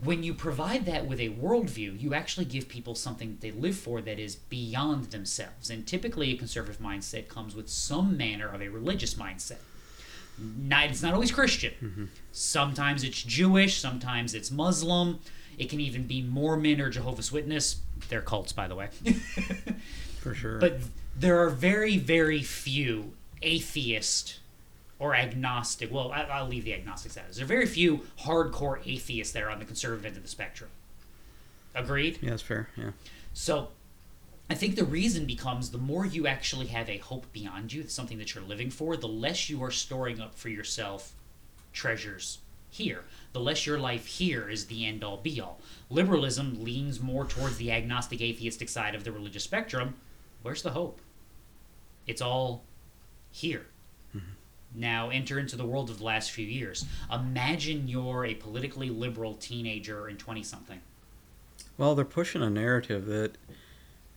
[0.04, 3.76] When you provide that with a worldview, you actually give people something that they live
[3.76, 5.70] for that is beyond themselves.
[5.70, 9.58] And typically, a conservative mindset comes with some manner of a religious mindset.
[10.38, 12.10] Not, it's not always Christian.
[12.32, 15.20] Sometimes it's Jewish, sometimes it's Muslim.
[15.58, 17.76] It can even be Mormon or Jehovah's Witness.
[18.08, 18.88] They're cults, by the way.
[20.20, 20.58] For sure.
[20.60, 20.80] But
[21.16, 24.40] there are very, very few atheist
[24.98, 25.92] or agnostic.
[25.92, 27.24] Well, I, I'll leave the agnostics out.
[27.32, 30.70] There are very few hardcore atheists that are on the conservative end of the spectrum.
[31.74, 32.18] Agreed?
[32.20, 32.68] yeah, that's fair.
[32.76, 32.90] Yeah.
[33.32, 33.68] So
[34.50, 38.18] I think the reason becomes the more you actually have a hope beyond you, something
[38.18, 41.14] that you're living for, the less you are storing up for yourself
[41.72, 42.38] treasures
[42.70, 43.04] here.
[43.32, 45.60] The less your life here is the end all be all.
[45.90, 49.94] Liberalism leans more towards the agnostic atheistic side of the religious spectrum.
[50.42, 51.00] Where's the hope?
[52.06, 52.64] It's all
[53.30, 53.66] here.
[54.74, 56.86] Now enter into the world of the last few years.
[57.12, 60.80] Imagine you're a politically liberal teenager in 20 something.
[61.76, 63.36] Well, they're pushing a narrative that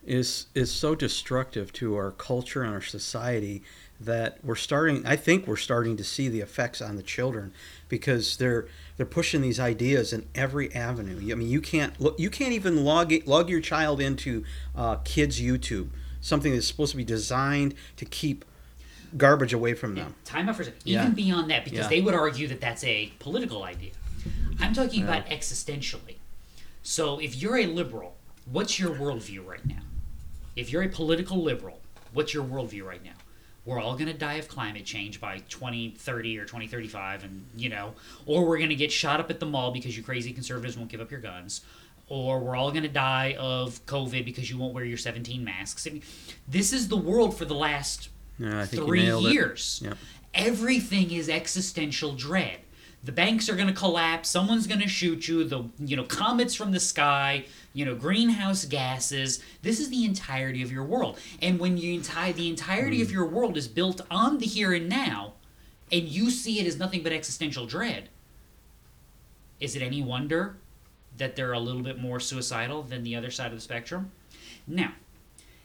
[0.05, 3.63] is is so destructive to our culture and our society
[3.99, 5.05] that we're starting.
[5.05, 7.53] I think we're starting to see the effects on the children
[7.89, 11.17] because they're they're pushing these ideas in every avenue.
[11.31, 14.43] I mean, you can't look, you can't even log log your child into
[14.75, 15.89] uh, kids YouTube,
[16.25, 18.43] something that's supposed to be designed to keep
[19.15, 20.15] garbage away from them.
[20.25, 20.81] Time out for a second.
[20.83, 21.03] Yeah.
[21.03, 21.87] Even beyond that, because Yeah.
[21.87, 23.91] they would argue that that's a political idea.
[24.59, 25.17] I'm talking Yeah.
[25.17, 26.15] about existentially.
[26.81, 28.17] So if you're a liberal,
[28.51, 29.83] what's your worldview right now?
[30.55, 31.79] If you're a political liberal,
[32.11, 33.11] what's your worldview right now?
[33.63, 37.93] We're all going to die of climate change by 2030 or 2035, and you know,
[38.25, 40.89] or we're going to get shot up at the mall because you crazy conservatives won't
[40.89, 41.61] give up your guns,
[42.07, 45.87] or we're all going to die of COVID because you won't wear your 17 masks.
[45.87, 46.03] I mean,
[46.47, 49.81] this is the world for the last Yeah, I think three years.
[49.83, 49.97] Yep.
[50.33, 52.59] Everything is existential dread.
[53.03, 54.29] The banks are going to collapse.
[54.29, 55.43] Someone's going to shoot you.
[55.43, 57.45] The you know comets from the sky.
[57.73, 59.43] You know greenhouse gases.
[59.61, 61.19] This is the entirety of your world.
[61.41, 63.03] And when you entire the entirety Hmm.
[63.03, 65.33] of your world is built on the here and now,
[65.91, 68.09] and you see it as nothing but existential dread,
[69.59, 70.57] is it any wonder
[71.17, 74.11] that they're a little bit more suicidal than the other side of the spectrum?
[74.67, 74.93] Now,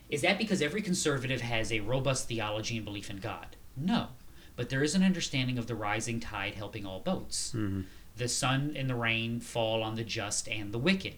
[0.09, 3.57] is that because every conservative has a robust theology and belief in God?
[3.77, 4.09] No.
[4.57, 7.53] But there is an understanding of the rising tide helping all boats.
[7.57, 7.83] Mm-hmm.
[8.17, 11.15] The sun and the rain fall on the just and the wicked.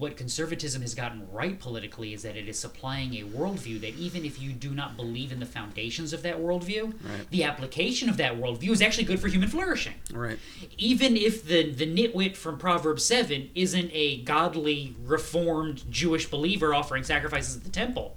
[0.00, 4.24] What conservatism has gotten right politically is that it is supplying a worldview that even
[4.24, 7.28] if you do not believe in the foundations of that worldview, Right.
[7.30, 10.38] the application of that worldview is actually good for human flourishing Right.
[10.78, 17.04] even if the the nitwit from Proverbs seven isn't a godly reformed Jewish believer offering
[17.04, 18.16] sacrifices at the temple,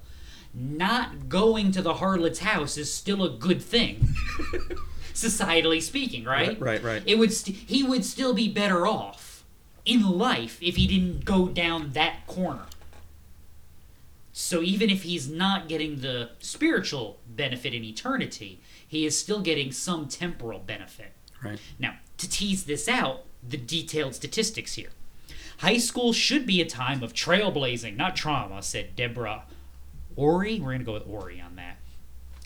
[0.54, 4.08] not going to the harlot's house is still a good thing,
[5.14, 6.50] societally speaking, right?
[6.62, 7.04] Right, right, right.
[7.06, 9.33] It would st- he would still be better off
[9.86, 12.66] in life if he didn't go down that corner.
[14.32, 19.72] So even if he's not getting the spiritual benefit in eternity, he is still getting
[19.72, 21.14] some temporal benefit.
[21.44, 21.60] Right.
[21.78, 24.90] Now, to tease this out, the detailed statistics here.
[25.60, 29.44] High school should be a time of trailblazing, not trauma, said Deborah
[30.16, 30.60] Ori.
[30.60, 31.78] We're going to go with Ori on that.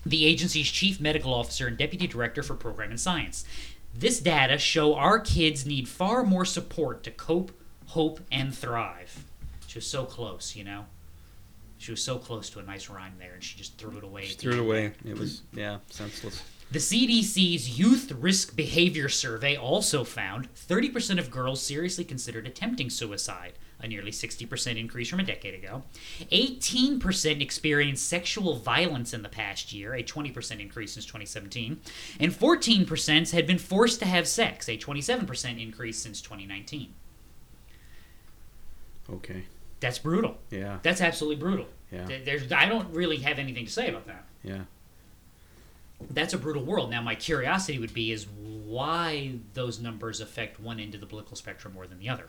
[0.05, 3.45] The agency's chief medical officer and deputy director for program and science.
[3.99, 7.51] This data show our kids need far more support to cope,
[7.87, 9.25] hope, and thrive.
[9.65, 10.85] She was so close, you know?
[11.79, 14.27] She was so close to a nice rhyme there, and she just threw it away.
[14.27, 14.91] the threw it away.
[15.03, 16.43] It was yeah, senseless.
[16.69, 23.53] The CDC's Youth Risk Behavior Survey also found 30% of girls seriously considered attempting suicide,
[23.79, 25.83] a nearly 60% increase from a decade ago.
[26.31, 31.79] 18% experienced sexual violence in the past year, a 20% increase since 2017.
[32.19, 36.93] And 14% had been forced to have sex, a 27% increase since 2019.
[39.09, 39.43] Okay.
[39.79, 40.37] That's brutal.
[40.49, 40.79] Yeah.
[40.81, 41.67] That's absolutely brutal.
[41.91, 42.07] Yeah.
[42.25, 44.25] There's, I don't really have anything to say about that.
[44.43, 44.61] Yeah.
[46.11, 46.89] that's a brutal world.
[46.89, 48.27] Now, my curiosity would be is
[48.65, 52.27] why those numbers affect one end of the political spectrum more than the other.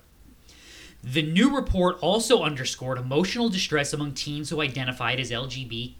[1.02, 5.94] The new report also underscored emotional distress among teens who identified as LGB,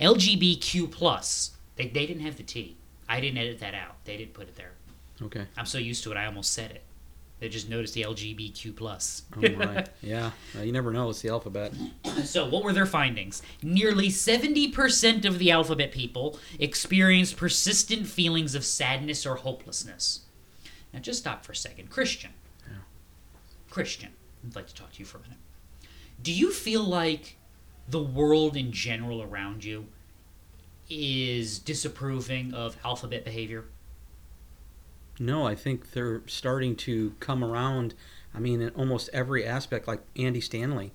[0.00, 1.52] LGBTQ plus.
[1.76, 2.76] They, they didn't have the T.
[3.08, 3.96] I didn't edit that out.
[4.04, 4.72] They didn't put it there.
[5.22, 5.46] Okay.
[5.56, 6.82] I'm so used to it, I almost said it.
[7.40, 9.22] They just noticed the LGBTQ plus.
[9.36, 9.84] Oh my.
[10.00, 10.30] yeah.
[10.62, 11.10] You never know.
[11.10, 11.72] It's the alphabet.
[12.24, 13.42] So, what were their findings?
[13.60, 20.20] Nearly 70% of the alphabet people experienced persistent feelings of sadness or hopelessness.
[20.92, 21.90] Now, just stop for a second.
[21.90, 22.30] Christian.
[22.68, 22.76] Yeah.
[23.68, 24.10] Christian,
[24.44, 25.38] I'd like to talk to you for a minute.
[26.22, 27.36] Do you feel like
[27.88, 29.86] the world in general around you
[30.88, 33.64] is disapproving of alphabet behavior?
[35.18, 37.94] No, I think they're starting to come around.
[38.34, 40.92] I mean, in almost every aspect, like Andy Stanley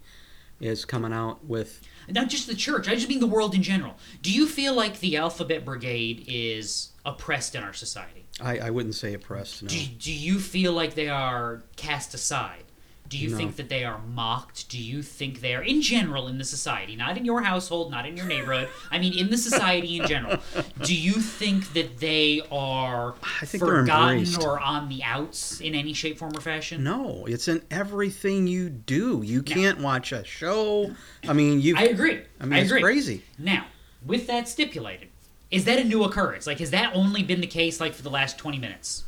[0.60, 1.82] is coming out with.
[2.10, 3.96] Not just the church, I just mean the world in general.
[4.22, 8.26] Do you feel like the alphabet brigade is oppressed in our society?
[8.42, 9.64] I, I wouldn't say oppressed.
[9.64, 9.70] No.
[9.70, 12.64] Do, do you feel like they are cast aside?
[13.10, 13.38] Do you No.
[13.38, 14.70] think that they are mocked?
[14.70, 18.06] Do you think they are, in general, in the society, not in your household, not
[18.06, 20.38] in your neighborhood, I mean in the society in general,
[20.84, 25.94] do you think that they are I think forgotten or on the outs in any
[25.94, 26.84] shape, form, or fashion?
[26.84, 29.24] No, it's in everything you do.
[29.26, 30.92] You can't watch a show.
[31.28, 31.76] I mean, you.
[31.78, 32.22] I agree.
[32.40, 32.82] I mean, it's agree.
[32.84, 33.24] crazy.
[33.40, 33.66] Now,
[34.06, 35.10] with that stipulated,
[35.50, 36.46] is that a new occurrence?
[36.46, 39.06] Like, has that only been the case like for the last twenty minutes,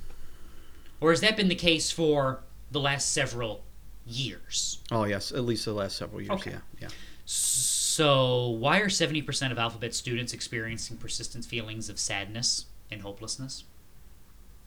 [1.00, 2.40] or has that been the case for
[2.72, 3.64] the last several
[4.12, 4.80] years?
[4.92, 6.32] Oh yes, at least the last several years.
[6.32, 6.52] Okay.
[6.52, 6.88] Yeah, yeah.
[7.26, 13.64] So, why are seventy percent of alphabet students experiencing persistent feelings of sadness and hopelessness?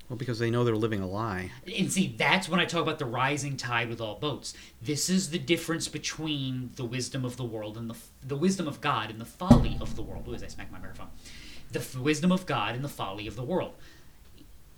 [0.09, 1.51] Well, because they know they're living a lie.
[1.79, 4.53] And see, that's when I talk about the rising tide with all boats.
[4.83, 8.81] This is the difference between the wisdom of the world and the the wisdom of
[8.81, 10.29] God and the folly of the world.
[10.29, 11.09] Ooh, as I smack my microphone,
[11.73, 13.75] the f- wisdom of God and the folly of the world.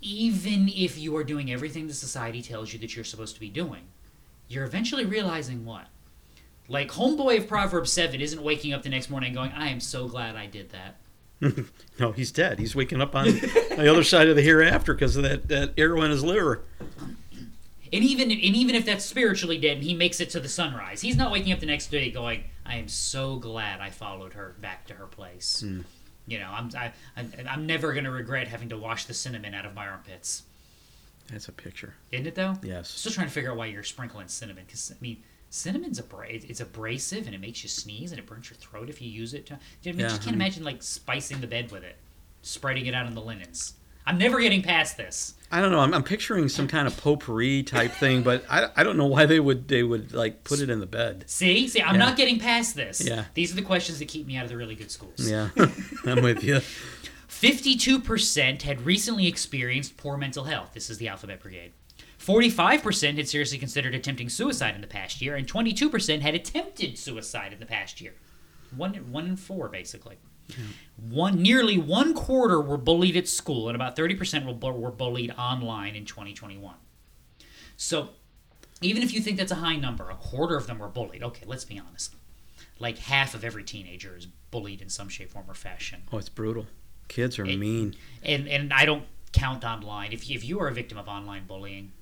[0.00, 3.48] Even if you are doing everything the society tells you that you're supposed to be
[3.48, 3.83] doing,
[4.48, 5.87] you're eventually realizing what.
[6.68, 10.09] Like homeboy of Proverbs seven isn't waking up the next morning going, "I am so
[10.09, 10.96] glad I did that."
[11.98, 12.59] No, he's dead.
[12.59, 16.02] He's waking up on the other side of the hereafter because of that, that arrow
[16.02, 16.62] in his liver.
[17.90, 21.00] And even and even if that's spiritually dead and he makes it to the sunrise,
[21.00, 24.56] he's not waking up the next day going, "I am so glad I followed her
[24.61, 25.82] back to her place." Hmm.
[26.26, 29.64] You know, I'm I, I, I'm never gonna regret having to wash the cinnamon out
[29.64, 30.42] of my armpits.
[31.31, 31.95] That's a picture.
[32.12, 32.55] Isn't it though?
[32.62, 32.89] Yes.
[32.89, 36.61] Still trying to figure out why you're sprinkling cinnamon because I mean, cinnamon's abra- it's
[36.61, 39.47] abrasive and it makes you sneeze and it burns your throat if you use it.
[39.47, 41.97] To, I mean, Yeah, just can't I mean- imagine like spicing the bed with it,
[42.43, 43.74] spreading it out on the linens.
[44.09, 45.35] I'm never getting past this.
[45.51, 45.81] I don't know.
[45.81, 49.27] I'm, I'm picturing some kind of potpourri type thing, but I, I don't know why
[49.27, 51.24] they would they would like put it in the bed.
[51.27, 52.01] See, see, I'm Yeah.
[52.07, 53.05] not getting past this.
[53.05, 53.24] Yeah.
[53.35, 55.29] These are the questions that keep me out of the really good schools.
[55.29, 55.49] Yeah,
[56.07, 56.61] I'm with you.
[57.41, 60.70] 52% had recently experienced poor mental health.
[60.72, 61.72] This is the Alphabet Brigade.
[62.18, 67.53] 45% had seriously considered attempting suicide in the past year, and 22% had attempted suicide
[67.53, 68.14] in the past year.
[68.74, 70.16] One, one in four, basically.
[70.97, 75.95] One, nearly one quarter were bullied at school, and about 30% were, were bullied online
[75.95, 76.74] in 2021.
[77.76, 78.11] So,
[78.80, 81.22] even if you think that's a high number, a quarter of them were bullied.
[81.22, 82.14] Okay, let's be honest.
[82.78, 86.05] Like half of every teenager is bullied in some shape, form, or fashion.
[86.11, 86.66] Oh, it's brutal.
[87.09, 87.94] Kids are It- mean.
[88.22, 90.12] And and I don't count online.
[90.12, 91.92] If you, if you are a victim of online bullying,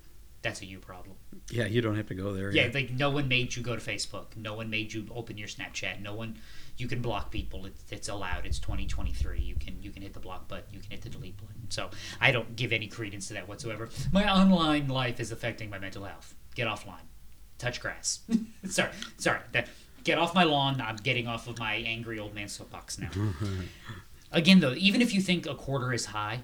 [0.41, 1.17] that's a you problem.
[1.51, 2.51] Yeah, you don't have to go there.
[2.51, 4.35] Yeah, like no one made you go to Facebook.
[4.35, 6.01] No one made you open your Snapchat.
[6.01, 6.37] No one.
[6.77, 7.65] You can block people.
[7.65, 8.45] It's, it's allowed.
[8.45, 9.39] It's 2023.
[9.39, 10.65] You can you can hit the block button.
[10.71, 11.69] You can hit the delete button.
[11.69, 11.89] So
[12.21, 13.89] I don't give any credence to that whatsoever.
[14.11, 16.35] My online life is affecting my mental health.
[16.53, 17.05] Get offline.
[17.57, 18.19] Touch grass.
[18.67, 19.39] sorry, sorry.
[19.53, 19.69] That,
[20.03, 20.81] get off my lawn.
[20.81, 23.09] I'm getting off of my angry old man soapbox now.
[24.31, 26.41] Again, though, even if you think a quarter is high,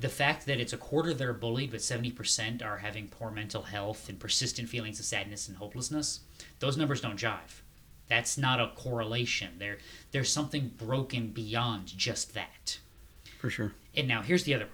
[0.00, 3.62] the fact that it's a quarter that are bullied, but 70% are having poor mental
[3.62, 6.20] health and persistent feelings of sadness and hopelessness,
[6.58, 7.62] those numbers don't jive.
[8.08, 9.54] That's not a correlation.
[9.58, 9.78] There,
[10.12, 12.78] there's something broken beyond just that.
[13.38, 13.72] for sure.
[13.96, 14.68] And now here's the other.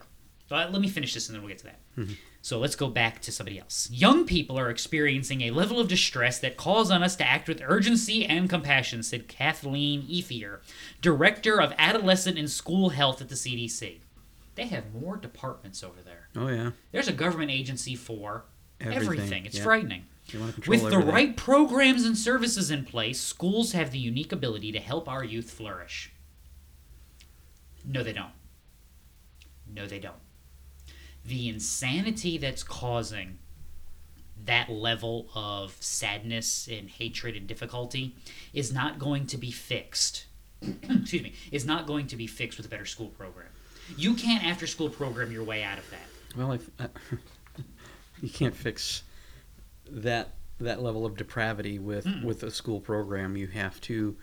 [0.49, 1.81] But let me finish this and then we'll get to that.
[1.97, 2.13] Mm-hmm.
[2.45, 3.89] So let's go back to somebody else.
[3.93, 7.63] Young people are experiencing a level of distress that calls on us to act with
[7.65, 10.59] urgency and compassion, said Kathleen Ethier,
[11.01, 14.01] Director of Adolescent and School Health at the CDC.
[14.57, 16.29] They have more departments over there.
[16.35, 16.73] Oh yeah.
[16.91, 18.45] There's a government agency for
[18.81, 19.03] everything.
[19.03, 19.63] Everything, It's yeah.
[19.63, 20.07] frightening.
[20.27, 23.99] You want to control With the right programs and services in place, schools have the
[23.99, 26.13] unique ability to help our youth flourish.
[27.85, 28.33] No, they don't.
[29.73, 30.22] No, they don't.
[31.25, 33.39] The insanity that's causing
[34.45, 38.17] that level of sadness and hatred and difficulty
[38.53, 40.27] is not going to be fixed.
[40.63, 43.49] excuse me, is not going to be fixed with a better school program.
[43.97, 46.37] You can't after school program your way out of that.
[46.37, 46.89] Well, I, uh,
[48.23, 49.03] you can't fix
[49.91, 52.25] that that level of depravity with hmm.
[52.25, 53.37] with a school program.
[53.37, 54.17] You have to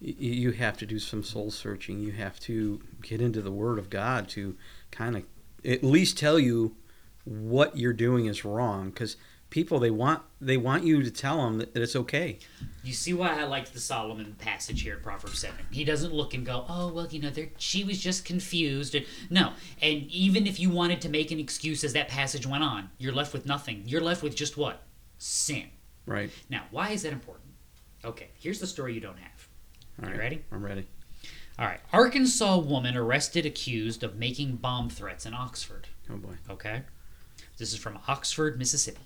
[0.00, 2.00] you have to do some soul searching.
[2.00, 4.56] You have to get into the Word of God to
[4.90, 5.24] kind of
[5.64, 6.76] at least tell you
[7.24, 8.90] what you're doing is wrong.
[8.90, 9.16] Because
[9.50, 12.38] people they want they want you to tell them that, that it's okay.
[12.82, 15.56] You see why I liked the Solomon passage here in Proverbs 7.
[15.70, 18.96] He doesn't look and go, oh, well, you know, there, she was just confused.
[19.28, 19.52] No.
[19.82, 23.12] And even if you wanted to make an excuse as that passage went on, you're
[23.12, 23.82] left with nothing.
[23.84, 24.82] You're left with just what?
[25.18, 25.68] Sin.
[26.06, 26.30] Right.
[26.48, 27.50] Now, why is that important?
[28.04, 29.48] Okay, here's the story you don't have.
[30.02, 30.14] All right.
[30.14, 30.44] You ready?
[30.50, 30.86] I'm ready.
[31.60, 31.80] All right.
[31.92, 35.88] Arkansas woman arrested accused of making bomb threats in Oxford.
[36.10, 36.32] Oh boy.
[36.48, 36.82] Okay?
[37.58, 39.02] This is from Oxford, Mississippi.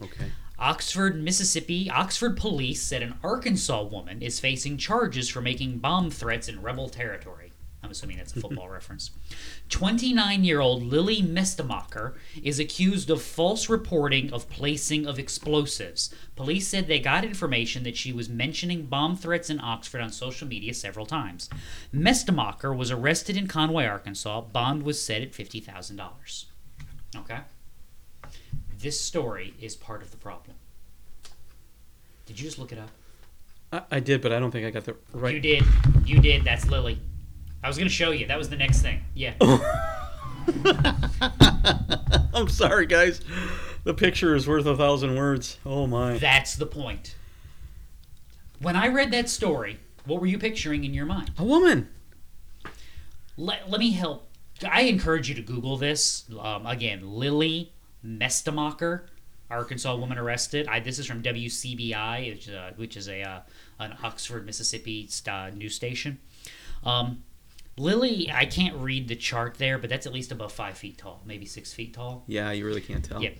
[0.00, 0.30] Okay.
[0.56, 6.48] Oxford, Mississippi, Oxford police said an Arkansas woman is facing charges for making bomb threats
[6.48, 7.49] in rebel territory.
[7.82, 9.10] I'm assuming that's a football reference.
[9.70, 16.14] 29 year old Lily Mestemacher is accused of false reporting of placing of explosives.
[16.36, 20.46] Police said they got information that she was mentioning bomb threats in Oxford on social
[20.46, 21.48] media several times.
[21.94, 24.42] Mestemacher was arrested in Conway, Arkansas.
[24.42, 26.44] Bond was set at $50,000.
[27.16, 27.38] Okay?
[28.78, 30.56] This story is part of the problem.
[32.26, 32.90] Did you just look it up?
[33.72, 35.34] I, I did, but I don't think I got the right.
[35.34, 35.64] You did.
[36.04, 36.44] You did.
[36.44, 36.98] That's Lily.
[37.62, 38.26] I was going to show you.
[38.26, 39.02] That was the next thing.
[39.14, 39.34] Yeah.
[42.34, 43.20] I'm sorry, guys.
[43.84, 45.58] The picture is worth a thousand words.
[45.64, 46.18] Oh my.
[46.18, 47.16] That's the point.
[48.60, 51.32] When I read that story, what were you picturing in your mind?
[51.38, 51.88] A woman.
[53.36, 54.28] Let, let me help.
[54.68, 56.24] I encourage you to Google this.
[56.38, 57.72] Um, again, Lily
[58.04, 59.02] Mestemacher,
[59.50, 60.68] Arkansas woman arrested.
[60.68, 63.40] I, this is from WCBI, which, uh, which is a uh,
[63.78, 66.18] an Oxford, Mississippi st- news station.
[66.84, 67.22] Um,
[67.78, 71.22] Lily, I can't read the chart there, but that's at least above five feet tall,
[71.24, 72.24] maybe six feet tall.
[72.26, 73.22] Yeah, you really can't tell.
[73.22, 73.30] Yeah.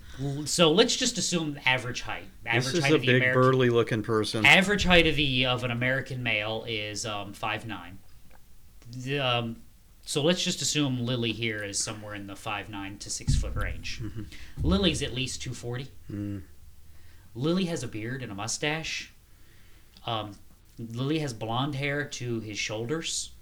[0.46, 2.24] So let's just assume average height.
[2.46, 4.46] Average This is height a of the big, American burly looking person.
[4.46, 7.98] average height of the of an American male is um, five nine.
[8.96, 9.56] The, um,
[10.02, 13.54] so let's just assume Lily here is somewhere in the five nine to six foot
[13.54, 14.00] range.
[14.62, 15.88] Lily's at least two forty.
[16.10, 16.42] Mm.
[17.34, 19.12] Lily has a beard and a mustache.
[20.06, 20.32] Um,
[20.78, 23.32] Lily has blonde hair to his shoulders,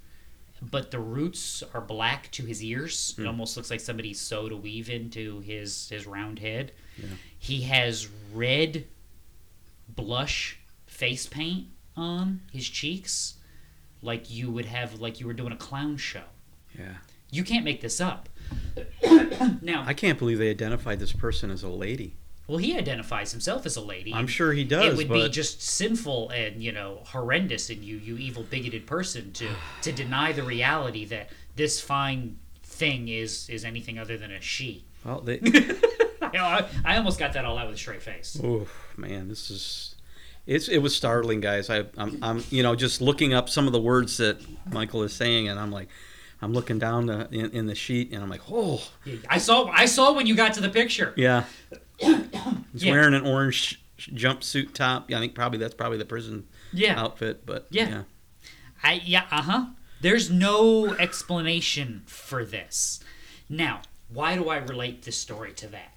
[0.61, 3.14] but the roots are black to his ears.
[3.16, 3.28] It hmm.
[3.28, 6.72] almost looks like somebody sewed a weave into his his round head.
[6.96, 7.09] Yeah.
[7.38, 8.86] He has red
[9.88, 13.34] blush face paint on his cheeks,
[14.02, 16.24] like you would have like you were doing a clown show.
[16.78, 16.94] Yeah.
[17.30, 18.28] You can't make this up.
[19.62, 22.16] now, I can't believe they identified this person as a lady.
[22.49, 24.12] Well, he identifies himself as a lady.
[24.14, 27.96] I'm sure he does, It would be just sinful and you know horrendous in you,
[27.96, 29.49] you evil bigoted person, to
[29.82, 34.84] to deny the reality that this fine thing is is anything other than a she.
[35.05, 35.40] Well, they,
[36.22, 38.40] I, I, I almost got that all out with a straight face.
[38.42, 39.94] oh man, this is
[40.46, 41.68] it's it was startling, guys.
[41.68, 44.40] I I'm, I'm you know just looking up some of the words that
[44.72, 45.88] Michael is saying, and I'm like,
[46.40, 48.82] I'm looking down the, in, in the sheet, and I'm like, oh
[49.28, 51.12] I saw I saw when you got to the picture.
[51.14, 51.44] yeah.
[51.99, 52.92] He's Yeah.
[52.92, 55.11] wearing an orange jumpsuit top.
[55.11, 57.01] Yeah, I think probably that's probably the prison Yeah.
[57.01, 57.88] outfit, but Yeah.
[57.88, 58.03] yeah.
[58.82, 59.66] I yeah, uh-huh.
[60.01, 63.01] There's no explanation for this.
[63.49, 65.94] Now, why do I relate this story to that?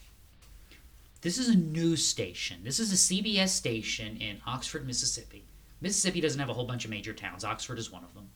[1.21, 2.63] This is a news station.
[2.63, 5.45] This is a CBS station in Oxford, Mississippi.
[5.79, 7.43] Mississippi doesn't have a whole bunch of major towns.
[7.43, 8.29] Oxford is one of them.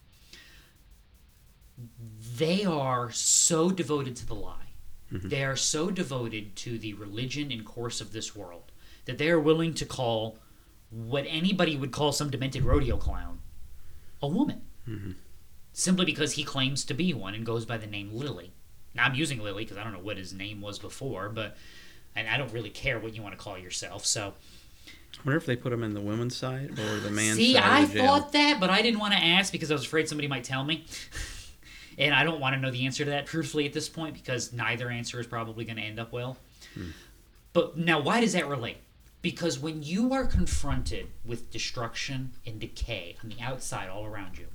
[2.37, 4.67] They are so devoted to the lie.
[5.15, 5.29] Mm-hmm.
[5.29, 8.71] They are so devoted to the religion and course of this world
[9.05, 10.37] that they are willing to call
[10.89, 13.39] what anybody would call some demented rodeo clown
[14.21, 14.61] a woman.
[14.87, 15.11] Mm-hmm.
[15.73, 18.53] Simply because he claims to be one and goes by the name Lily.
[18.93, 21.57] Now, I'm using Lily because I don't know what his name was before, but
[22.15, 24.05] and I don't really care what you want to call yourself.
[24.05, 24.33] So,
[24.87, 27.63] I wonder if they put him in the women's side or the man's see, side
[27.63, 28.05] See, I of the jail.
[28.05, 30.63] thought that, but I didn't want to ask because I was afraid somebody might tell
[30.63, 30.85] me.
[31.97, 34.53] and I don't want to know the answer to that truthfully at this point because
[34.53, 36.37] neither answer is probably going to end up well.
[36.73, 36.89] Hmm.
[37.53, 38.77] But now, why does that relate?
[39.21, 44.47] Because when you are confronted with destruction and decay on the outside all around you,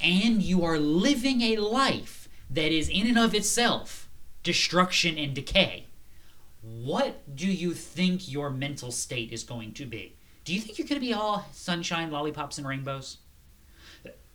[0.00, 4.08] and you are living a life that is in and of itself
[4.42, 5.86] destruction and decay,
[6.62, 10.16] what do you think your mental state is going to be?
[10.44, 13.18] Do you think you're going to be all sunshine, lollipops, and rainbows?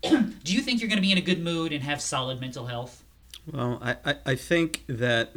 [0.43, 2.65] do you think you're going to be in a good mood and have solid mental
[2.67, 3.03] health?
[3.51, 5.31] Well, I, I, I think that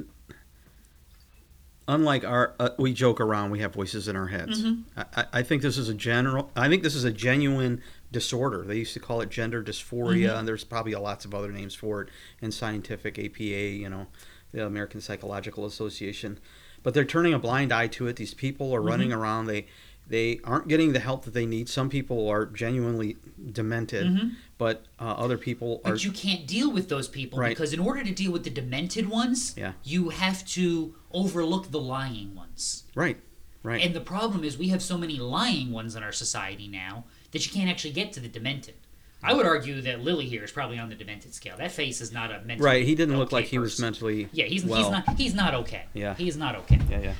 [1.87, 4.63] unlike our, uh, we joke around, we have voices in our heads.
[4.63, 5.01] Mm-hmm.
[5.17, 6.51] I, I- think this is a general.
[6.57, 8.63] I think this is a genuine disorder.
[8.65, 10.37] They used to call it gender dysphoria, Mm-hmm.
[10.39, 12.09] and there's probably lots of other names for it
[12.41, 13.43] in scientific APA.
[13.43, 14.07] You know,
[14.53, 16.39] the American Psychological Association.
[16.83, 18.17] But they're turning a blind eye to it.
[18.17, 19.19] These people are running Mm-hmm.
[19.21, 19.47] around.
[19.47, 19.67] They
[20.07, 21.69] they aren't getting the help that they need.
[21.69, 23.17] Some people are genuinely
[23.53, 25.89] demented, but uh, other people are.
[25.89, 25.91] Mm-hmm.
[25.93, 27.49] But you can't deal with those people Right.
[27.51, 29.73] because in order to deal with the demented ones, Yeah.
[29.83, 32.85] you have to overlook the lying ones.
[32.95, 33.17] right,
[33.63, 33.83] right.
[33.85, 37.47] And the problem is we have so many lying ones in our society now that
[37.47, 38.75] you can't actually get to the demented.
[39.27, 41.57] I would argue that Lily here is probably on the demented scale.
[41.57, 44.29] That face is not a mental Right, he didn't look okay like he was mentally
[44.33, 44.83] Yeah, he's well.
[44.83, 45.85] he's not he's not okay.
[45.95, 46.15] Yeah.
[46.15, 46.79] he's not okay.
[46.91, 47.15] Yeah, yeah.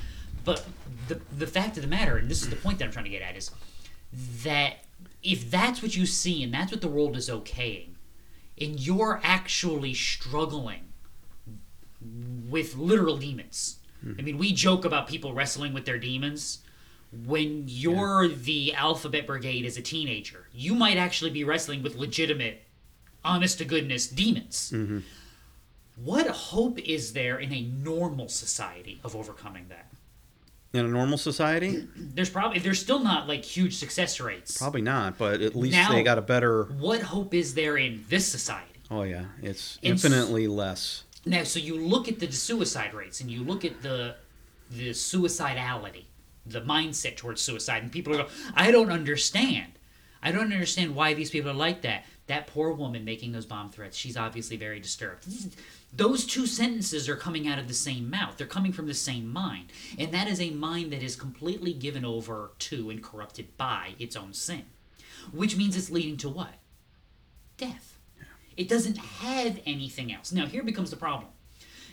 [0.45, 0.65] But
[1.07, 3.11] the the fact of the matter, and this is the point that I'm trying to
[3.11, 3.51] get at, is
[4.43, 4.77] that
[5.23, 7.95] if that's what you see and that's what the world is okaying,
[8.59, 10.93] and you're actually struggling
[12.49, 13.79] with literal demons.
[14.05, 14.19] Mm-hmm.
[14.19, 16.59] I mean, we joke about people wrestling with their demons.
[17.25, 22.63] When you're the alphabet brigade as a teenager, you might actually be wrestling with legitimate,
[23.23, 24.71] honest to goodness demons.
[24.73, 24.99] Mm-hmm.
[26.03, 29.87] What hope is there in a normal society of overcoming that?
[30.75, 34.57] In a normal society, There's probably there's still not like huge success rates.
[34.57, 35.17] probably not.
[35.17, 36.63] But at least Now- they got a better.
[36.65, 38.73] What hope is there in this society?
[38.91, 41.03] Oh yeah, it's It's- infinitely less.
[41.25, 44.15] Now, so you look at the suicide rates and you look at the
[44.69, 46.05] the suicidality,
[46.45, 49.73] the mindset towards suicide, and people are going, I don't understand.
[50.21, 52.03] I don't understand why these people are like that.
[52.27, 55.25] That poor woman making those bomb threats, she's obviously very disturbed.
[55.95, 58.37] Those two sentences are coming out of the same mouth.
[58.37, 59.71] They're coming from the same mind.
[59.97, 64.15] And that is a mind that is completely given over to and corrupted by its
[64.15, 64.63] own sin.
[65.31, 66.55] Which means it's leading to what?
[67.57, 67.97] Death.
[68.57, 70.31] It doesn't have anything else.
[70.31, 71.29] Now, here becomes the problem.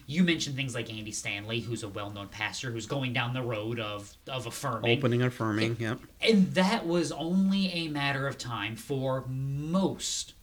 [0.07, 3.78] You mentioned things like Andy Stanley, who's a well-known pastor who's going down the road
[3.78, 5.76] of of affirming, Opening affirming.
[5.78, 6.00] Yep.
[6.20, 10.34] and that was only a matter of time for most.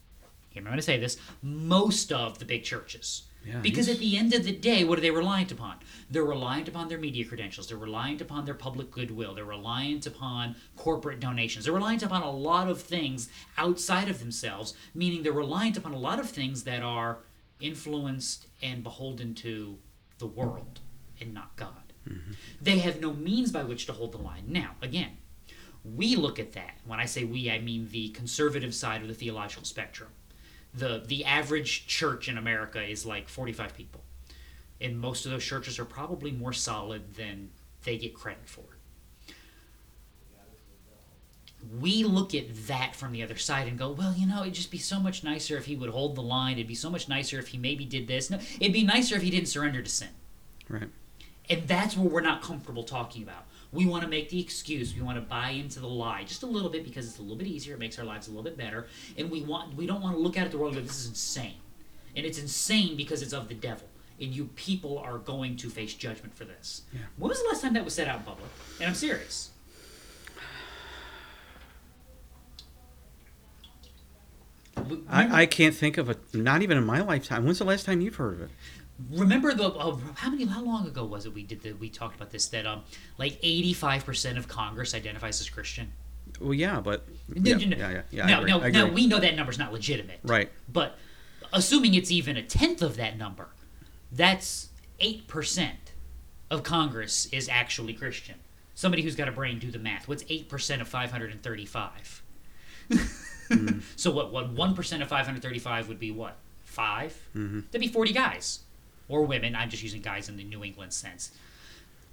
[0.49, 3.23] Hear me when I say this: most of the big churches.
[3.45, 5.77] Yeah, because at the end of the day, what are they reliant upon?
[6.09, 7.67] They're reliant upon their media credentials.
[7.67, 9.33] They're reliant upon their public goodwill.
[9.33, 11.65] They're reliant upon corporate donations.
[11.65, 15.99] They're reliant upon a lot of things outside of themselves, meaning they're reliant upon a
[15.99, 17.19] lot of things that are
[17.59, 19.77] influenced and beholden to
[20.17, 20.79] the world
[21.21, 21.93] and not God.
[22.07, 22.31] Mm-hmm.
[22.61, 24.45] They have no means by which to hold the line.
[24.47, 25.17] Now, again,
[25.83, 26.77] we look at that.
[26.85, 30.09] When I say we, I mean the conservative side of the theological spectrum.
[30.73, 34.01] The the average church in America is like 45 people.
[34.81, 37.49] And most of those churches are probably more solid than
[37.83, 38.63] they get credit for.
[41.79, 44.71] We look at that from the other side and go, well, you know, it'd just
[44.71, 46.53] be so much nicer if he would hold the line.
[46.53, 48.29] It'd be so much nicer if he maybe did this.
[48.29, 50.09] No, it'd be nicer if he didn't surrender to sin.
[50.69, 50.87] Right.
[51.49, 53.45] And that's what we're not comfortable talking about.
[53.71, 54.95] We want to make the excuse.
[54.95, 57.37] We want to buy into the lie just a little bit because it's a little
[57.37, 57.75] bit easier.
[57.75, 58.87] It makes our lives a little bit better.
[59.17, 60.99] And we want we don't want to look at it the world and go, this
[61.01, 61.55] is insane.
[62.15, 63.87] And it's insane because it's of the devil.
[64.19, 66.81] And you people are going to face judgment for this.
[67.17, 68.49] When was the last time that was said out in public?
[68.79, 69.51] And I'm serious.
[75.07, 76.15] I, I can't think of a.
[76.33, 77.45] Not even in my lifetime.
[77.45, 78.49] When's the last time you've heard of it?
[79.11, 82.15] Remember the uh, how many how long ago was it we did the we talked
[82.15, 82.81] about this that um
[83.17, 85.91] like 85% of congress identifies as christian
[86.39, 87.77] Well, yeah, but No, yeah, no, no.
[87.77, 88.25] yeah, yeah, yeah.
[88.25, 90.19] No, no, no, we know that number's not legitimate.
[90.23, 90.49] Right.
[90.71, 90.97] But
[91.51, 93.47] assuming it's even a tenth of that number,
[94.11, 94.69] that's
[95.01, 95.71] 8%
[96.51, 98.35] of Congress is actually Christian.
[98.75, 100.07] Somebody who's got a brain, do the math.
[100.07, 102.23] What's 8% of 535?
[102.91, 103.79] Mm-hmm.
[103.95, 106.37] so what, what 1% of 535 would be what?
[106.63, 107.29] 5?
[107.35, 107.59] Mm-hmm.
[107.71, 108.59] That'd be 40 guys.
[109.09, 109.55] Or women.
[109.55, 111.31] I'm just using guys in the New England sense.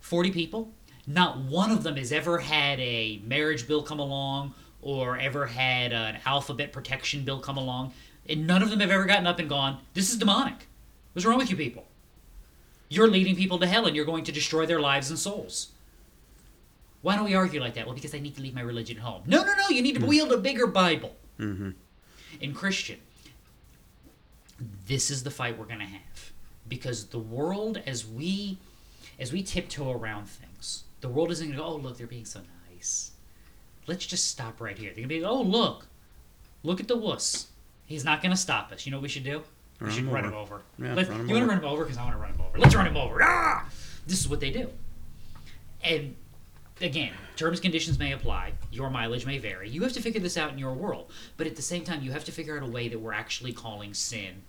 [0.00, 0.70] 40 people,
[1.06, 5.92] not one of them has ever had a marriage bill come along or ever had
[5.92, 7.92] an alphabet protection bill come along.
[8.28, 10.66] And none of them have ever gotten up and gone, This is demonic.
[11.12, 11.86] What's wrong with you people?
[12.88, 15.68] You're leading people to hell and you're going to destroy their lives and souls.
[17.02, 17.86] Why don't we argue like that?
[17.86, 19.22] Well, because I need to leave my religion at home.
[19.26, 19.68] No, no, no.
[19.68, 21.14] You need to wield a bigger Bible.
[21.38, 21.70] Mm-hmm.
[22.40, 22.98] In Christian,
[24.86, 26.32] this is the fight we're going to have
[26.68, 28.58] because the world, as we
[29.18, 31.68] as we tiptoe around things, the world isn't going to go.
[31.68, 32.40] Oh, look, they're being so
[32.70, 33.12] nice.
[33.86, 34.88] Let's just stop right here.
[34.90, 35.20] They're going to be.
[35.20, 35.86] Like, oh, look,
[36.62, 37.46] look at the wuss.
[37.86, 38.84] He's not going to stop us.
[38.84, 39.42] You know what we should do?
[39.80, 40.34] We should him run over.
[40.34, 40.62] him over.
[40.78, 41.84] Yeah, Let's- run him you want to run him over?
[41.84, 42.58] Because I want to run him over.
[42.58, 43.22] Let's run him over.
[43.22, 43.66] Ah!
[44.06, 44.70] This is what they do.
[45.84, 46.16] And
[46.80, 48.52] again, terms conditions may apply.
[48.72, 49.68] Your mileage may vary.
[49.68, 51.10] You have to figure this out in your world.
[51.36, 53.52] But at the same time, you have to figure out a way that we're actually
[53.52, 54.42] calling sin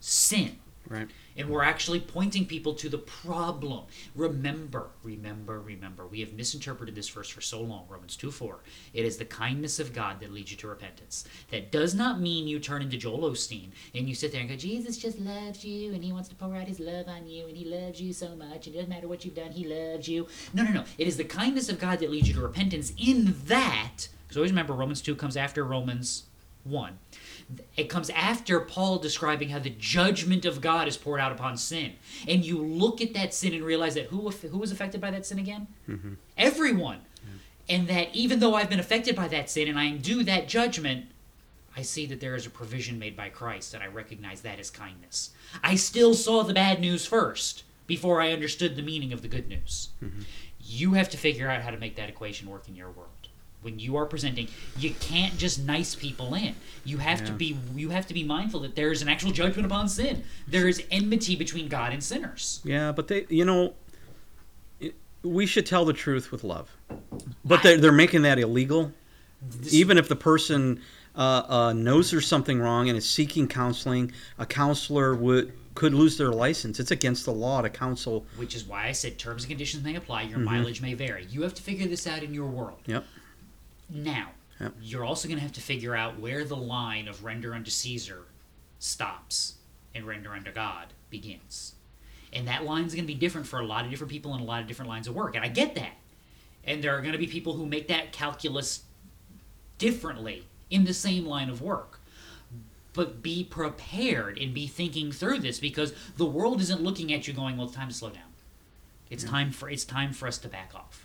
[0.00, 0.56] sin.
[0.90, 1.08] Right.
[1.36, 3.84] And we're actually pointing people to the problem.
[4.16, 6.04] Remember, remember, remember.
[6.04, 7.84] We have misinterpreted this verse for so long.
[7.88, 8.58] Romans 2 4.
[8.92, 11.26] It is the kindness of God that leads you to repentance.
[11.52, 14.56] That does not mean you turn into Joel Osteen and you sit there and go,
[14.56, 17.56] Jesus just loves you and he wants to pour out his love on you and
[17.56, 18.66] he loves you so much.
[18.66, 20.26] And it doesn't matter what you've done, he loves you.
[20.52, 20.84] No, no, no.
[20.98, 24.08] It is the kindness of God that leads you to repentance in that.
[24.26, 26.24] Because always remember, Romans 2 comes after Romans
[26.64, 26.98] 1
[27.76, 31.94] it comes after Paul describing how the judgment of God is poured out upon sin.
[32.28, 35.26] And you look at that sin and realize that who, who was affected by that
[35.26, 35.66] sin again?
[35.88, 36.14] Mm-hmm.
[36.36, 37.00] Everyone.
[37.68, 40.48] And that even though I've been affected by that sin and I am due that
[40.48, 41.06] judgment,
[41.76, 44.70] I see that there is a provision made by Christ and I recognize that as
[44.70, 45.30] kindness.
[45.62, 49.48] I still saw the bad news first before I understood the meaning of the good
[49.48, 49.90] news.
[50.02, 50.22] Mm-hmm.
[50.60, 53.09] You have to figure out how to make that equation work in your world.
[53.62, 54.48] When you are presenting,
[54.78, 56.54] you can't just nice people in.
[56.84, 59.66] You have to be you have to be mindful that there is an actual judgment
[59.66, 60.24] upon sin.
[60.48, 62.60] There is enmity between God and sinners.
[62.64, 63.74] Yeah, but they, you know,
[64.80, 66.70] it, we should tell the truth with love.
[67.44, 68.92] But they're, they're making that illegal.
[69.42, 70.80] This- Even if the person
[71.14, 76.16] uh, uh, knows there's something wrong and is seeking counseling, a counselor would could lose
[76.18, 76.80] their license.
[76.80, 78.24] It's against the law to counsel.
[78.36, 80.22] which is why I said terms and conditions may apply.
[80.22, 80.44] Your Mhm.
[80.44, 81.26] mileage may vary.
[81.30, 82.78] You have to figure this out in your world.
[82.86, 83.04] Yep.
[83.90, 84.30] Now,
[84.60, 84.74] Yep.
[84.82, 88.24] you're also going to have to figure out where the line of render unto Caesar
[88.78, 89.54] stops
[89.94, 91.74] and render unto God begins.
[92.32, 94.44] And that line's going to be different for a lot of different people in a
[94.44, 95.34] lot of different lines of work.
[95.34, 95.92] And I get that.
[96.64, 98.82] And there are going to be people who make that calculus
[99.78, 102.00] differently in the same line of work.
[102.92, 107.32] But be prepared and be thinking through this because the world isn't looking at you
[107.32, 108.22] going, well, it's time to slow down.
[109.08, 111.04] It's time for it's time for us to back off.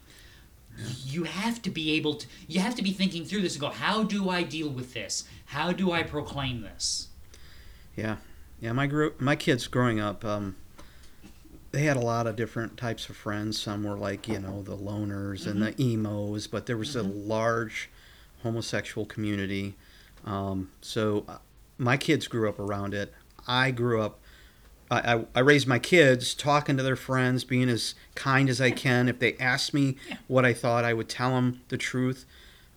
[1.05, 3.69] You have to be able to you have to be thinking through this and go,
[3.69, 5.23] how do I deal with this?
[5.45, 7.07] How do I proclaim this?
[7.95, 8.17] Yeah,
[8.59, 8.73] yeah.
[8.73, 10.55] My group, my kids growing up, um,
[11.71, 13.61] they had a lot of different types of friends.
[13.61, 17.89] Some were like you know the loners and the emos, but there was a large
[18.43, 19.75] homosexual community.
[20.25, 21.37] Um, so uh,
[21.77, 23.13] my kids grew up around it.
[23.47, 24.19] I grew up.
[24.91, 28.71] I, I, I raised my kids talking to their friends, being as kind as I
[28.71, 29.09] can.
[29.09, 30.17] If they asked me Yeah.
[30.27, 32.25] what I thought, I would tell them the truth.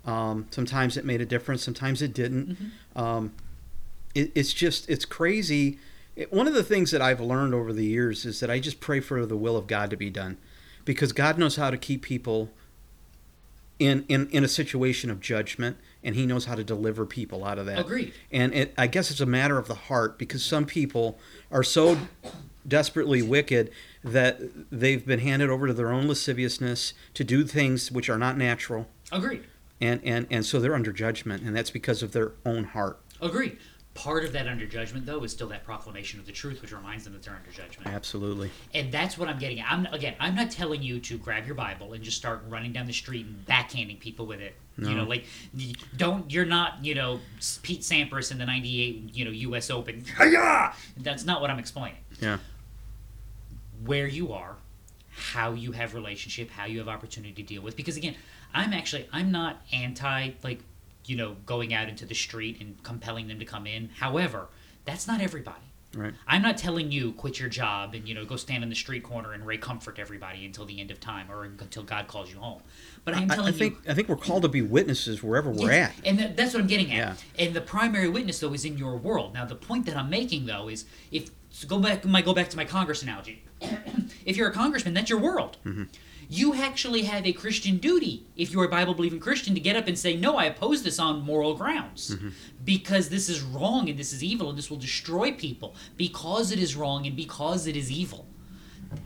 [0.05, 1.63] Um, sometimes it made a difference.
[1.63, 2.57] Sometimes it didn't.
[2.97, 3.33] Um,
[4.15, 5.79] it, it's just it's crazy.
[6.17, 8.81] It, one of the things that I've learned over the years is that I just
[8.81, 10.39] pray for the will of God to be done,
[10.87, 12.51] because God knows how to keep people
[13.79, 17.59] in in, in a situation of judgment, and He knows how to deliver people out
[17.59, 17.79] of that.
[17.79, 18.13] Agreed.
[18.31, 21.19] And it, I guess it's a matter of the heart, because some people
[21.51, 21.99] are so
[22.67, 23.71] desperately wicked
[24.05, 24.41] that
[24.71, 28.87] they've been handed over to their own lasciviousness to do things which are not natural,
[29.11, 29.45] Agreed.
[29.81, 32.99] and and and so they're under judgment, and that's because of their own heart.
[33.21, 33.59] Agreed.
[33.99, 37.03] Part of that under judgment, though, is still that proclamation of the truth, which reminds
[37.03, 37.93] them that they're under judgment.
[37.93, 38.49] Absolutely.
[38.73, 39.67] And that's what I'm getting at.
[39.73, 42.87] I'm again, I'm not telling you to grab your Bible and just start running down
[42.87, 44.55] the street and backhanding people with it.
[44.77, 45.25] You know, like
[45.97, 47.19] don't you're not, you know,
[47.63, 50.05] Pete Sampras in the 98, you know, US Open.
[50.17, 50.73] Hi-ya!
[50.97, 51.99] That's not what I'm explaining.
[52.21, 52.39] Yeah.
[53.85, 54.55] Where you are,
[55.11, 58.15] how you have relationship, how you have opportunity to deal with because again,
[58.55, 60.61] I'm actually I'm not anti like,
[61.09, 63.91] you know, going out into the street and compelling them to come in.
[63.99, 64.49] However,
[64.85, 65.59] that's not everybody.
[65.95, 66.13] Right.
[66.27, 69.03] I'm not telling you quit your job and you know go stand in the street
[69.03, 72.39] corner and ray comfort everybody until the end of time or until God calls you
[72.39, 72.61] home.
[73.07, 73.91] But I'm telling I think you.
[73.91, 76.07] I think we're called to be witnesses wherever we're Yes, at.
[76.07, 76.97] and that, that's what I'm getting at.
[77.39, 77.47] Yeah.
[77.47, 79.33] And the primary witness though is in your world.
[79.33, 82.51] Now the point that I'm making though is if so go back might go back
[82.51, 83.43] to my Congress analogy.
[84.27, 85.57] if you're a congressman, that's your world.
[85.65, 85.85] Mm-hmm.
[86.31, 89.87] You actually have a Christian duty, if you're a Bible believing Christian, to get up
[89.87, 92.15] and say, No, I oppose this on moral grounds.
[92.15, 92.29] Mm-hmm.
[92.65, 96.59] Because this is wrong and this is evil and this will destroy people because it
[96.59, 98.27] is wrong and because it is evil.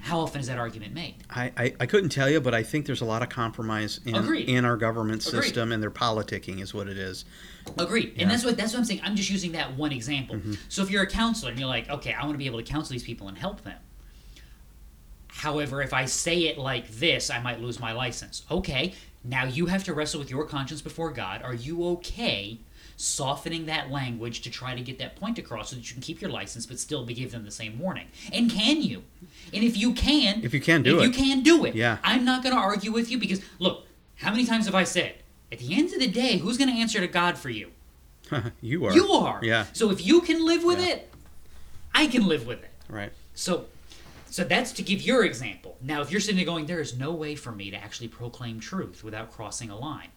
[0.00, 1.16] How often is that argument made?
[1.30, 4.14] I, I, I couldn't tell you, but I think there's a lot of compromise in,
[4.14, 4.48] Agreed.
[4.48, 5.42] in our government Agreed.
[5.42, 7.24] system and their politicking is what it is.
[7.78, 8.04] Agreed.
[8.04, 8.10] Yeah.
[8.10, 8.20] Mm-hmm.
[8.22, 9.00] And that's what that's what I'm saying.
[9.02, 10.40] I'm just using that one example.
[10.68, 12.64] So if you're a counselor and you're like, okay, I want to be able to
[12.64, 13.78] counsel these people and help them.
[15.34, 18.42] However, if I say it like this, I might lose my license.
[18.50, 21.42] Okay, now you have to wrestle with your conscience before God.
[21.42, 22.58] Are you okay
[22.96, 26.20] softening that language to try to get that point across so that you can keep
[26.20, 28.08] your license but still be give them the same warning?
[28.32, 29.02] And can you?
[29.54, 31.06] And if you can, If you can do if it.
[31.06, 31.98] you can do it, Yeah.
[32.04, 35.14] I'm not going to argue with you because look, how many times have I said?
[35.50, 37.70] At the end of the day, who's going to answer to God for you?
[38.60, 38.92] you are.
[38.92, 39.40] You are.
[39.42, 39.66] Yeah.
[39.72, 40.94] So if you can live with Yeah.
[40.94, 41.12] it,
[41.94, 42.70] I can live with it.
[42.88, 43.12] Right.
[43.34, 43.64] So
[44.32, 45.76] so that's to give your example.
[45.82, 48.60] Now if you're sitting there going, there is no way for me to actually proclaim
[48.60, 50.08] truth without crossing a line.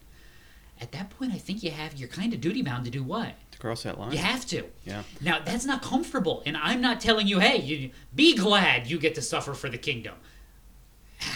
[0.80, 3.34] At that point I think you have you're kind of duty bound to do what?
[3.51, 4.13] To cross that line.
[4.13, 4.63] You have to.
[4.86, 5.03] Yeah.
[5.20, 6.43] Now that's not comfortable.
[6.45, 9.78] And I'm not telling you, hey, you be glad you get to suffer for the
[9.78, 10.16] kingdom.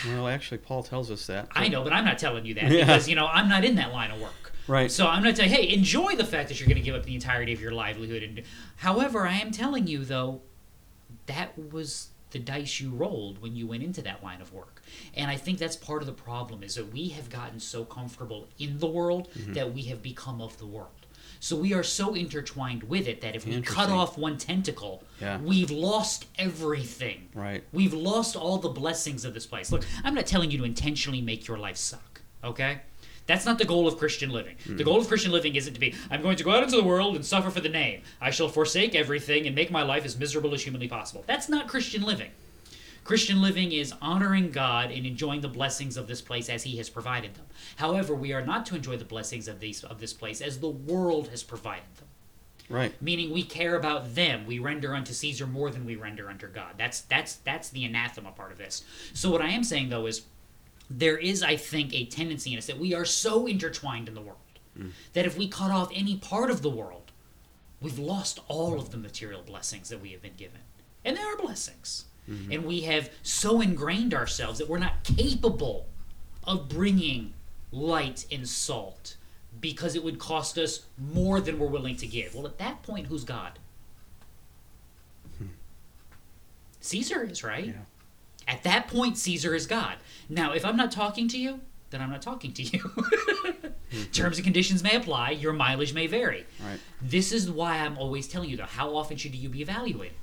[0.05, 1.49] Well, actually, Paul tells us that.
[1.51, 2.85] I know, but I'm not telling you that Yeah.
[2.85, 4.53] because you know I'm not in that line of work.
[4.69, 4.89] Right.
[4.89, 5.51] So I'm not telling.
[5.51, 8.23] Hey, enjoy the fact that you're going to give up the entirety of your livelihood.
[8.23, 8.43] And
[8.77, 10.41] however, I am telling you though,
[11.25, 14.81] that was the dice you rolled when you went into that line of work.
[15.15, 18.47] And I think that's part of the problem is that we have gotten so comfortable
[18.59, 19.53] in the world Mm-hmm.
[19.53, 20.89] that we have become of the world.
[21.39, 25.39] So we are so intertwined with it that if we cut off one tentacle, Yeah.
[25.39, 27.29] we've lost everything.
[27.33, 27.63] Right.
[27.71, 29.71] We've lost all the blessings of this place.
[29.71, 32.81] Look, I'm not telling you to intentionally make your life suck, okay?
[33.29, 34.55] That's not the goal of Christian living.
[34.65, 34.81] The hmm.
[34.81, 37.15] goal of Christian living isn't to be, I'm going to go out into the world
[37.15, 38.01] and suffer for the name.
[38.19, 41.23] I shall forsake everything and make my life as miserable as humanly possible.
[41.27, 42.31] That's not Christian living.
[43.03, 46.89] Christian living is honoring God and enjoying the blessings of this place as He has
[46.89, 47.45] provided them.
[47.75, 50.67] However, we are not to enjoy the blessings of these of this place as the
[50.67, 52.07] world has provided them
[52.67, 52.99] Right.
[53.01, 56.75] meaning we care about them we render unto caesar more than we render unto god
[56.77, 60.21] that's that's that's the anathema part of this so what i am saying though is
[60.89, 64.21] there is i think a tendency in us that we are so intertwined in the
[64.21, 64.37] world
[64.77, 64.91] mm.
[65.13, 67.11] that if we cut off any part of the world
[67.81, 70.61] we've lost all of the material blessings that we have been given
[71.05, 72.51] and there are blessings mm-hmm.
[72.51, 75.87] and we have so ingrained ourselves that we're not capable
[76.43, 77.33] of bringing
[77.71, 79.15] light and salt
[79.61, 82.33] because it would cost us more than we're willing to give.
[82.35, 83.59] Well, at that point, who's God?
[85.37, 85.47] Hmm.
[86.81, 87.67] Caesar is, right?
[87.67, 87.73] Yeah.
[88.49, 89.95] At that point, Caesar is God.
[90.27, 92.91] Now, if I'm not talking to you, then I'm not talking to you.
[93.89, 94.11] Mm-hmm.
[94.11, 96.45] Terms and conditions may apply, your mileage may vary.
[96.63, 96.79] Right.
[97.01, 100.15] This is why I'm always telling you, though, how often should you be evaluated?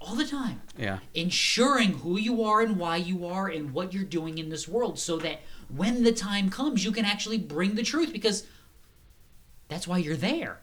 [0.00, 0.98] All the time Yeah.
[1.14, 4.98] ensuring who you are and why you are and what you're doing in this world
[4.98, 8.44] so that when the time comes you can actually bring the truth because
[9.68, 10.58] that's why you're there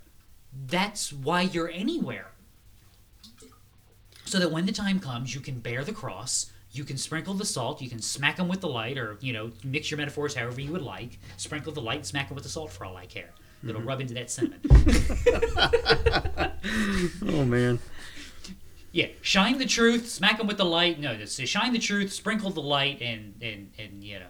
[0.68, 2.32] that's why you're anywhere
[4.26, 7.46] so that when the time comes you can bear the cross you can sprinkle the
[7.46, 10.62] salt you can smack them with the light or you know mix your metaphors however
[10.62, 13.32] you would like sprinkle the light smack them with the salt for all i care
[13.64, 13.88] it'll mm-hmm.
[13.90, 14.60] rub into that cinnamon
[17.28, 17.80] Oh man.
[18.92, 21.00] Yeah, shine the truth, smack them with the light.
[21.00, 24.28] No, just say shine the truth, sprinkle the light, and and and you know,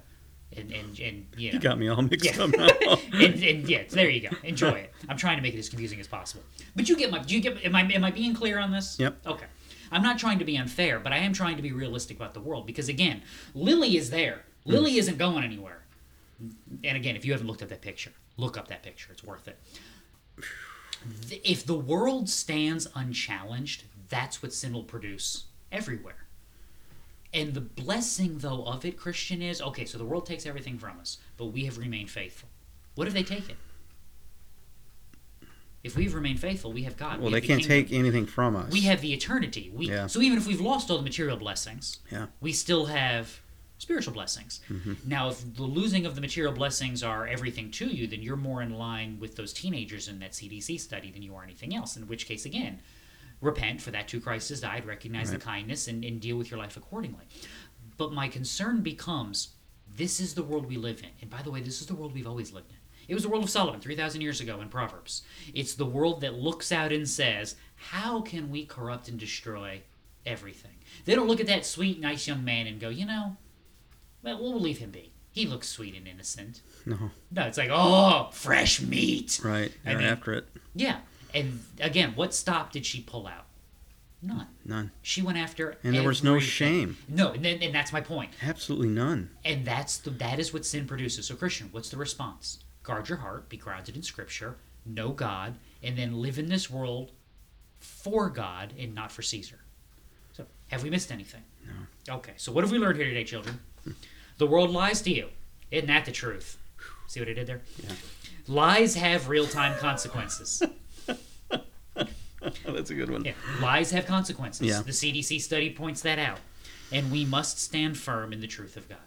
[0.56, 1.54] and and and you know.
[1.56, 2.44] You got me all mixed Yeah.
[2.44, 2.68] up now.
[3.14, 4.36] and, and yeah, there you go.
[4.44, 4.94] Enjoy it.
[5.10, 6.44] I'm trying to make it as confusing as possible.
[6.76, 7.20] But you get my.
[7.20, 7.66] Do you get?
[7.66, 9.00] Am I am I being clear on this?
[9.00, 9.18] Yep.
[9.26, 9.46] Okay.
[9.92, 12.40] I'm not trying to be unfair, but I am trying to be realistic about the
[12.40, 13.22] world because again,
[13.54, 14.44] Lily is there.
[14.66, 15.84] Lily isn't going anywhere.
[16.84, 19.12] And again, if you haven't looked at that picture, look up that picture.
[19.12, 19.60] It's worth it.
[21.44, 26.26] If the world stands unchallenged, that's what sin will produce everywhere.
[27.34, 31.00] And the blessing, though, of it, Christian, is okay, so the world takes everything from
[31.00, 32.50] us, but we have remained faithful.
[32.96, 33.56] What have they taken?
[35.84, 37.18] If we've remained faithful, we have God.
[37.20, 37.86] Well, we they the can't kingdom.
[37.88, 38.72] take anything from us.
[38.72, 39.72] We have the eternity.
[39.74, 40.08] We Yeah.
[40.08, 42.28] so even if we've lost all the material blessings, Yeah.
[42.40, 43.40] we still have
[43.80, 44.60] spiritual blessings.
[44.70, 44.94] Mm-hmm.
[45.08, 48.62] Now, if the losing of the material blessings are everything to you, then you're more
[48.62, 51.98] in line with those teenagers in that CDC study than you are anything else.
[51.98, 52.80] In which case, again,
[53.42, 55.40] repent for that too Christ has died, recognize Right.
[55.40, 57.26] the kindness, and, and deal with your life accordingly.
[57.98, 59.50] But my concern becomes
[59.98, 61.10] this is the world we live in.
[61.20, 62.78] And by the way, this is the world we've always lived in.
[63.08, 65.24] It was the world of Solomon 3,000 years ago in Proverbs.
[65.54, 69.82] It's the world that looks out and says, How can we corrupt and destroy
[70.26, 70.72] everything?
[71.06, 73.38] They don't look at that sweet, nice young man and go, You know,
[74.24, 75.12] well, we'll leave him be.
[75.32, 76.62] He looks sweet and innocent.
[76.86, 77.12] No.
[77.32, 79.40] No, it's like, Oh, fresh meat.
[79.44, 79.72] Right.
[79.86, 80.48] I They're mean- after it.
[80.76, 81.00] Yeah.
[81.34, 83.46] And again, what stop did she pull out?
[84.22, 84.48] None.
[84.66, 84.92] None.
[85.02, 86.98] She went after And there was no shame.
[87.08, 88.32] No, and, then- and that's my point.
[88.44, 89.32] Absolutely none.
[89.44, 91.26] And that's the that is what sin produces.
[91.28, 92.60] So Christian, what's the response?
[92.84, 97.12] Guard your heart, be grounded in scripture, know God, and then live in this world
[97.80, 99.60] for God and not for Caesar.
[100.34, 101.44] So have we missed anything?
[102.08, 102.16] No.
[102.16, 103.60] Okay, so what have we learned here today, children?
[104.38, 105.30] The world lies to you.
[105.70, 106.58] Isn't that the truth?
[107.08, 107.62] See what I did there?
[107.84, 107.92] Yeah.
[108.48, 110.64] Lies have real time consequences.
[112.66, 113.24] That's a good one.
[113.24, 114.68] Yeah, lies have consequences.
[114.68, 114.82] Yeah.
[114.82, 116.40] The CDC study points that out.
[116.92, 118.98] And we must stand firm in the truth of God.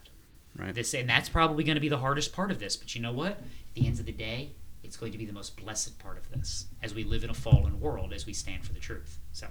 [0.57, 0.75] Right.
[0.75, 2.77] This and that's probably going to be the hardest part of this.
[2.77, 3.33] But you know what?
[3.33, 4.53] At the end of the day,
[4.83, 7.35] it's going to be the most blessed part of this as we live in a
[7.35, 9.19] fallen world as we stand for the truth.
[9.33, 9.49] So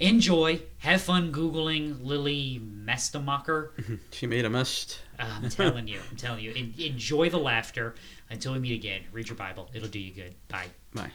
[0.00, 3.70] enjoy, have fun googling Lily Mestemacher.
[4.10, 4.98] She made a mess.
[5.18, 6.52] Uh, I'm telling you, I'm telling you.
[6.56, 7.94] En- enjoy the laughter.
[8.30, 9.70] Until we meet again, read your Bible.
[9.74, 10.34] It'll do you good.
[10.48, 10.66] Bye.
[10.94, 11.10] Bye.